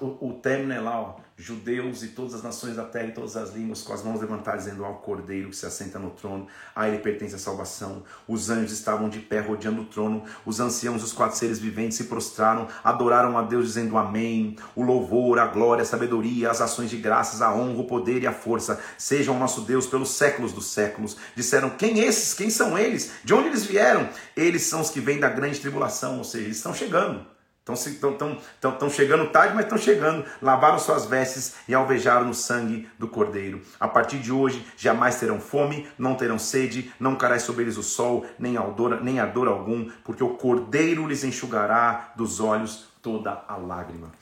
[0.00, 3.36] O, o término é lá, ó, judeus e todas as nações da terra e todas
[3.36, 6.88] as línguas, com as mãos levantadas, dizendo ao Cordeiro que se assenta no trono, a
[6.88, 8.02] ele pertence a salvação.
[8.26, 12.04] Os anjos estavam de pé rodeando o trono, os anciãos, os quatro seres viventes se
[12.04, 14.56] prostraram, adoraram a Deus, dizendo Amém.
[14.74, 18.26] O louvor, a glória, a sabedoria, as ações de graças, a honra, o poder e
[18.26, 21.16] a força sejam ao nosso Deus pelos séculos dos séculos.
[21.36, 22.34] Disseram: Quem esses?
[22.34, 23.12] Quem são eles?
[23.22, 24.08] De onde eles vieram?
[24.36, 27.37] Eles são os que vêm da grande tribulação, ou seja, eles estão chegando.
[27.74, 30.24] Estão chegando tarde, mas estão chegando.
[30.40, 33.60] Lavaram suas vestes e alvejaram no sangue do Cordeiro.
[33.78, 37.82] A partir de hoje, jamais terão fome, não terão sede, não cairá sobre eles o
[37.82, 44.12] sol, nem ardor, nem algum, porque o Cordeiro lhes enxugará dos olhos toda a lágrima.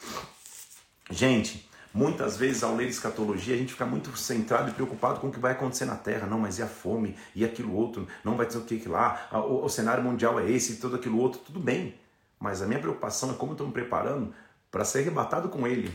[1.11, 5.32] Gente, muitas vezes ao ler escatologia a gente fica muito centrado e preocupado com o
[5.32, 6.26] que vai acontecer na Terra.
[6.26, 7.16] Não, mas e a fome?
[7.34, 8.07] E aquilo outro?
[8.24, 9.28] Não vai ter o que, lá?
[9.32, 11.40] O, o cenário mundial é esse todo aquilo outro.
[11.40, 11.94] Tudo bem.
[12.39, 14.32] Mas a minha preocupação é como eu estou me preparando
[14.70, 15.93] para ser arrebatado com Ele.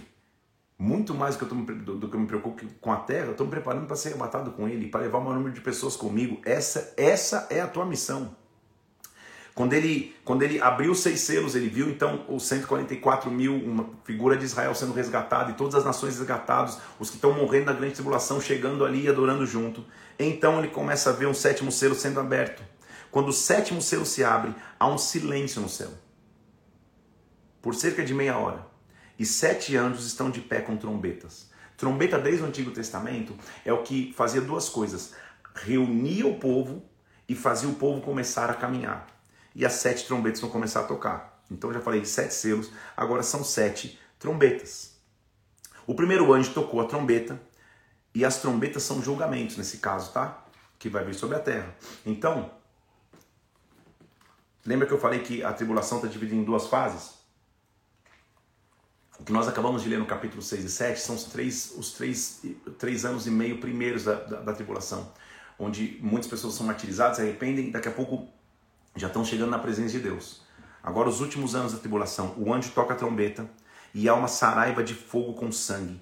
[0.77, 3.45] Muito mais do que, eu do que eu me preocupo com a terra, eu estou
[3.45, 6.41] me preparando para ser arrebatado com Ele, para levar o maior número de pessoas comigo.
[6.43, 8.35] Essa, essa é a tua missão.
[9.53, 13.85] Quando ele, quando ele abriu os seis selos, ele viu então os 144 mil, uma
[14.05, 17.73] figura de Israel sendo resgatada e todas as nações resgatadas, os que estão morrendo na
[17.73, 19.85] grande tribulação, chegando ali e adorando junto.
[20.17, 22.63] Então ele começa a ver um sétimo selo sendo aberto.
[23.11, 25.91] Quando o sétimo selo se abre, há um silêncio no céu
[27.61, 28.65] por cerca de meia hora.
[29.17, 31.49] E sete anjos estão de pé com trombetas.
[31.77, 33.35] Trombeta, desde o Antigo Testamento,
[33.65, 35.13] é o que fazia duas coisas:
[35.53, 36.83] reunia o povo
[37.27, 39.07] e fazia o povo começar a caminhar.
[39.53, 41.43] E as sete trombetas vão começar a tocar.
[41.49, 44.95] Então, já falei de sete selos, agora são sete trombetas.
[45.85, 47.41] O primeiro anjo tocou a trombeta,
[48.13, 50.45] e as trombetas são julgamentos nesse caso, tá?
[50.77, 51.75] Que vai vir sobre a terra.
[52.05, 52.51] Então,
[54.65, 57.20] lembra que eu falei que a tribulação está dividida em duas fases?
[59.21, 61.91] O que nós acabamos de ler no capítulo 6 e 7 são os três, os
[61.91, 62.41] três,
[62.79, 65.13] três anos e meio primeiros da, da, da tribulação,
[65.59, 68.27] onde muitas pessoas são martirizadas, se arrependem daqui a pouco
[68.95, 70.41] já estão chegando na presença de Deus.
[70.81, 73.47] Agora, os últimos anos da tribulação, o anjo toca a trombeta
[73.93, 76.01] e há uma saraiva de fogo com sangue.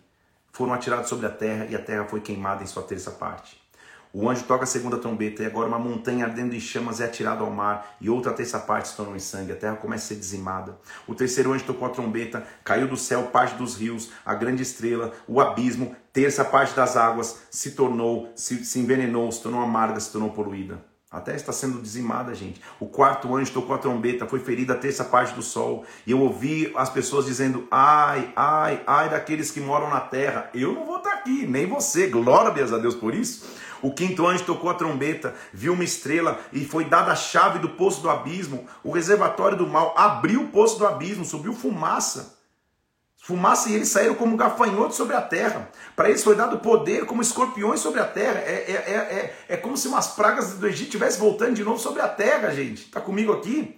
[0.53, 3.58] Foram atirados sobre a terra e a terra foi queimada em sua terça parte.
[4.11, 7.41] O anjo toca a segunda trombeta e agora uma montanha ardendo em chamas é atirada
[7.41, 9.51] ao mar e outra terça parte se tornou em sangue.
[9.51, 10.79] A terra começa a ser dizimada.
[11.07, 15.13] O terceiro anjo tocou a trombeta, caiu do céu parte dos rios, a grande estrela,
[15.27, 20.11] o abismo, terça parte das águas se tornou, se, se envenenou, se tornou amarga, se
[20.11, 20.83] tornou poluída.
[21.11, 22.61] A terra está sendo dizimada, gente.
[22.79, 25.83] O quarto anjo tocou a trombeta, foi ferida a terça parte do sol.
[26.05, 30.51] E eu ouvi as pessoas dizendo: Ai, ai, ai daqueles que moram na terra.
[30.53, 32.05] Eu não vou estar aqui, nem você.
[32.07, 33.68] Glória a Deus por isso.
[33.81, 37.69] O quinto anjo tocou a trombeta, viu uma estrela e foi dada a chave do
[37.69, 38.67] poço do abismo.
[38.83, 42.37] O reservatório do mal abriu o poço do abismo, subiu fumaça.
[43.21, 45.69] Fumaça e eles saíram como gafanhotos sobre a terra.
[45.95, 48.39] Para eles foi dado poder como escorpiões sobre a terra.
[48.39, 51.79] É, é, é, é, é como se umas pragas do Egito estivessem voltando de novo
[51.79, 52.85] sobre a terra, gente.
[52.85, 53.77] Está comigo aqui?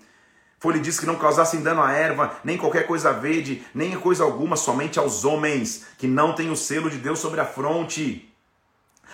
[0.59, 4.23] Foi lhe disse que não causassem dano à erva, nem qualquer coisa verde, nem coisa
[4.23, 8.30] alguma, somente aos homens que não têm o selo de Deus sobre a fronte.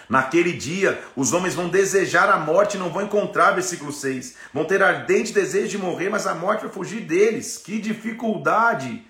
[0.10, 4.36] Naquele dia, os homens vão desejar a morte e não vão encontrar, versículo 6.
[4.54, 7.58] Vão ter ardente desejo de morrer, mas a morte vai fugir deles.
[7.58, 9.06] Que dificuldade!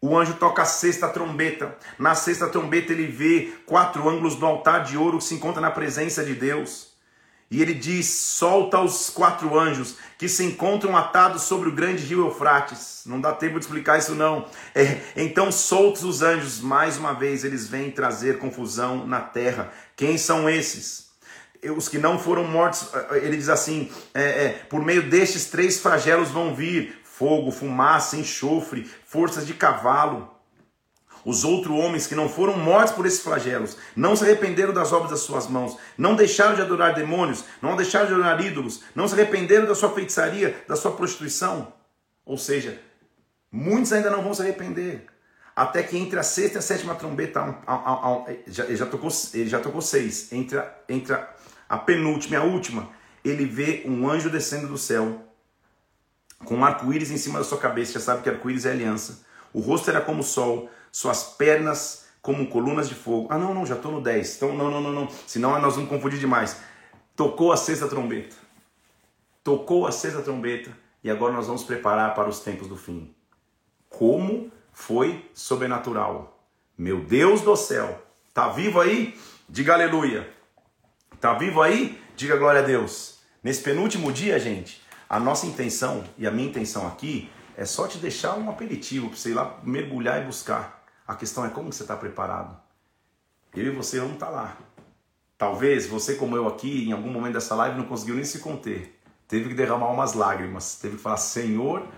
[0.00, 1.76] O anjo toca a sexta trombeta.
[1.98, 5.70] Na sexta trombeta, ele vê quatro ângulos do altar de ouro que se encontra na
[5.70, 6.95] presença de Deus.
[7.50, 12.26] E ele diz: solta os quatro anjos que se encontram atados sobre o grande rio
[12.26, 13.02] Eufrates.
[13.06, 14.46] Não dá tempo de explicar isso, não.
[14.74, 19.72] É, então, soltos os anjos, mais uma vez, eles vêm trazer confusão na terra.
[19.94, 21.06] Quem são esses?
[21.76, 26.30] Os que não foram mortos, ele diz assim: é, é, por meio destes três flagelos
[26.30, 30.35] vão vir fogo, fumaça, enxofre, forças de cavalo.
[31.26, 35.10] Os outros homens que não foram mortos por esses flagelos, não se arrependeram das obras
[35.10, 39.14] das suas mãos, não deixaram de adorar demônios, não deixaram de adorar ídolos, não se
[39.14, 41.72] arrependeram da sua feitiçaria, da sua prostituição.
[42.24, 42.80] Ou seja,
[43.50, 45.04] muitos ainda não vão se arrepender.
[45.56, 47.58] Até que entre a sexta e a sétima trombeta,
[48.46, 51.12] já, ele, já tocou, ele já tocou seis, entre, a, entre
[51.68, 52.88] a, penúltima e a última,
[53.24, 55.24] ele vê um anjo descendo do céu,
[56.44, 59.25] com um arco-íris em cima da sua cabeça, já sabe que arco-íris é aliança.
[59.56, 63.28] O rosto era como o sol, suas pernas como colunas de fogo.
[63.30, 64.36] Ah, não, não, já estou no 10.
[64.36, 65.08] Então, não, não, não, não.
[65.26, 66.60] Senão nós vamos confundir demais.
[67.16, 68.36] Tocou a sexta trombeta.
[69.42, 70.70] Tocou a sexta trombeta.
[71.02, 73.14] E agora nós vamos preparar para os tempos do fim.
[73.88, 76.38] Como foi sobrenatural.
[76.76, 78.04] Meu Deus do céu.
[78.34, 79.18] Tá vivo aí?
[79.48, 80.30] Diga aleluia.
[81.18, 81.98] Tá vivo aí?
[82.14, 83.20] Diga glória a Deus.
[83.42, 87.96] Nesse penúltimo dia, gente, a nossa intenção e a minha intenção aqui é só te
[87.96, 90.84] deixar um aperitivo para você ir lá mergulhar e buscar.
[91.08, 92.60] A questão é como você está preparado.
[93.54, 94.58] Eu e você vamos estar tá lá.
[95.38, 99.00] Talvez você, como eu aqui, em algum momento dessa live, não conseguiu nem se conter.
[99.26, 100.76] Teve que derramar umas lágrimas.
[100.76, 101.88] Teve que falar, Senhor,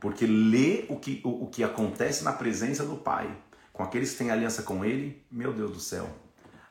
[0.00, 3.36] porque ler o que, o, o que acontece na presença do Pai,
[3.74, 6.08] com aqueles que têm aliança com Ele, meu Deus do céu.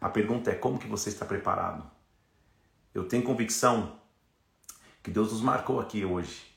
[0.02, 1.90] A pergunta é como que você está preparado?
[2.92, 4.00] Eu tenho convicção
[5.04, 6.55] que Deus nos marcou aqui hoje.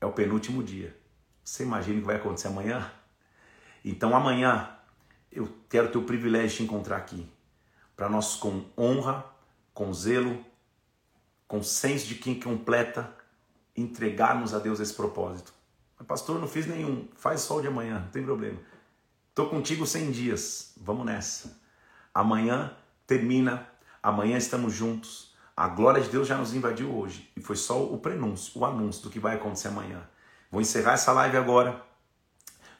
[0.00, 0.96] É o penúltimo dia.
[1.44, 2.90] Você imagina o que vai acontecer amanhã?
[3.84, 4.76] Então amanhã
[5.30, 7.28] eu quero ter o privilégio de te encontrar aqui
[7.96, 9.24] para nós com honra,
[9.72, 10.44] com zelo,
[11.48, 13.16] com senso de quem completa,
[13.74, 15.52] entregarmos a Deus esse propósito.
[15.98, 17.08] Mas, pastor, não fiz nenhum.
[17.16, 18.58] Faz sol de amanhã, não tem problema.
[19.30, 20.72] Estou contigo 100 dias.
[20.76, 21.58] Vamos nessa.
[22.12, 23.66] Amanhã termina.
[24.02, 25.34] Amanhã estamos juntos.
[25.56, 27.30] A glória de Deus já nos invadiu hoje.
[27.34, 30.06] E foi só o prenúncio, o anúncio do que vai acontecer amanhã.
[30.50, 31.82] Vou encerrar essa live agora.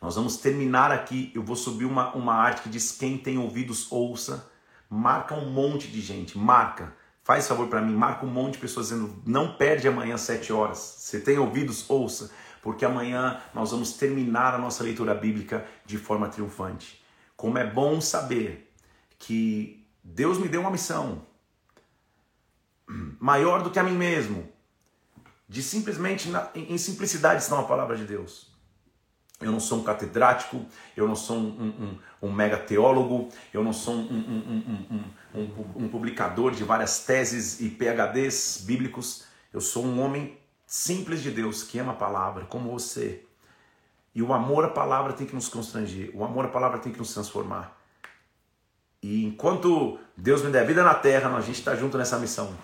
[0.01, 1.33] Nós vamos terminar aqui.
[1.35, 4.51] Eu vou subir uma, uma arte que diz: quem tem ouvidos, ouça.
[4.91, 6.93] Marca um monte de gente, marca.
[7.25, 10.79] Faz favor para mim, marca um monte de pessoas dizendo: não perde amanhã sete horas.
[10.79, 12.31] Você tem ouvidos, ouça,
[12.61, 17.03] porque amanhã nós vamos terminar a nossa leitura bíblica de forma triunfante.
[17.35, 18.71] Como é bom saber
[19.19, 21.23] que Deus me deu uma missão
[22.89, 24.49] maior do que a mim mesmo,
[25.49, 28.55] de simplesmente, em simplicidade, está uma palavra de Deus.
[29.41, 30.65] Eu não sou um catedrático,
[30.97, 35.13] eu não sou um, um, um mega teólogo, eu não sou um,
[35.77, 39.27] um, publicador de várias teses e PHDs bíblicos.
[39.53, 43.25] Eu sou um homem simples de Deus que ama a palavra, como você.
[44.15, 46.99] E o amor à palavra tem que nos constranger, o amor à palavra tem que
[46.99, 47.79] nos transformar.
[49.03, 52.57] E enquanto Deus me der vida na terra, a gente está junto nessa missão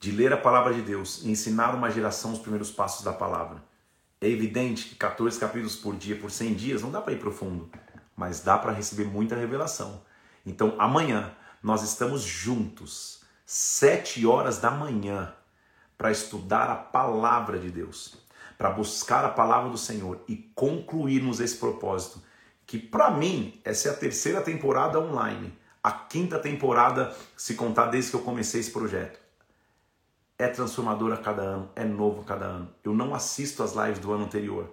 [0.00, 3.62] de ler a palavra de Deus e ensinar uma geração os primeiros passos da palavra.
[4.18, 7.70] É evidente que 14 capítulos por dia, por 100 dias, não dá para ir profundo,
[8.16, 10.00] mas dá para receber muita revelação.
[10.44, 11.30] Então, amanhã,
[11.62, 15.34] nós estamos juntos, 7 horas da manhã,
[15.98, 18.16] para estudar a palavra de Deus,
[18.56, 22.22] para buscar a palavra do Senhor e concluirmos esse propósito,
[22.66, 25.52] que para mim, essa é a terceira temporada online,
[25.82, 29.19] a quinta temporada, se contar desde que eu comecei esse projeto
[30.40, 32.68] é transformador a cada ano, é novo a cada ano.
[32.82, 34.72] Eu não assisto as lives do ano anterior,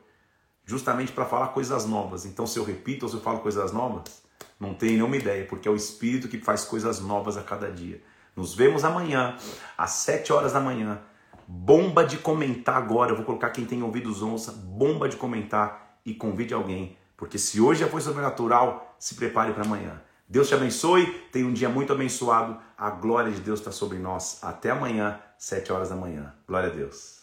[0.64, 2.26] justamente para falar coisas novas.
[2.26, 4.24] Então, se eu repito ou se eu falo coisas novas,
[4.58, 8.02] não tenho nenhuma ideia, porque é o Espírito que faz coisas novas a cada dia.
[8.34, 9.36] Nos vemos amanhã,
[9.78, 11.02] às 7 horas da manhã.
[11.48, 13.12] Bomba de comentar agora.
[13.12, 16.98] Eu vou colocar quem tem ouvidos onça, bomba de comentar e convide alguém.
[17.18, 20.02] Porque se hoje já foi sobrenatural, se prepare para amanhã.
[20.30, 22.60] Deus te abençoe, tenha um dia muito abençoado.
[22.78, 24.40] A glória de Deus está sobre nós.
[24.44, 26.34] Até amanhã, sete horas da manhã.
[26.46, 27.17] Glória a Deus.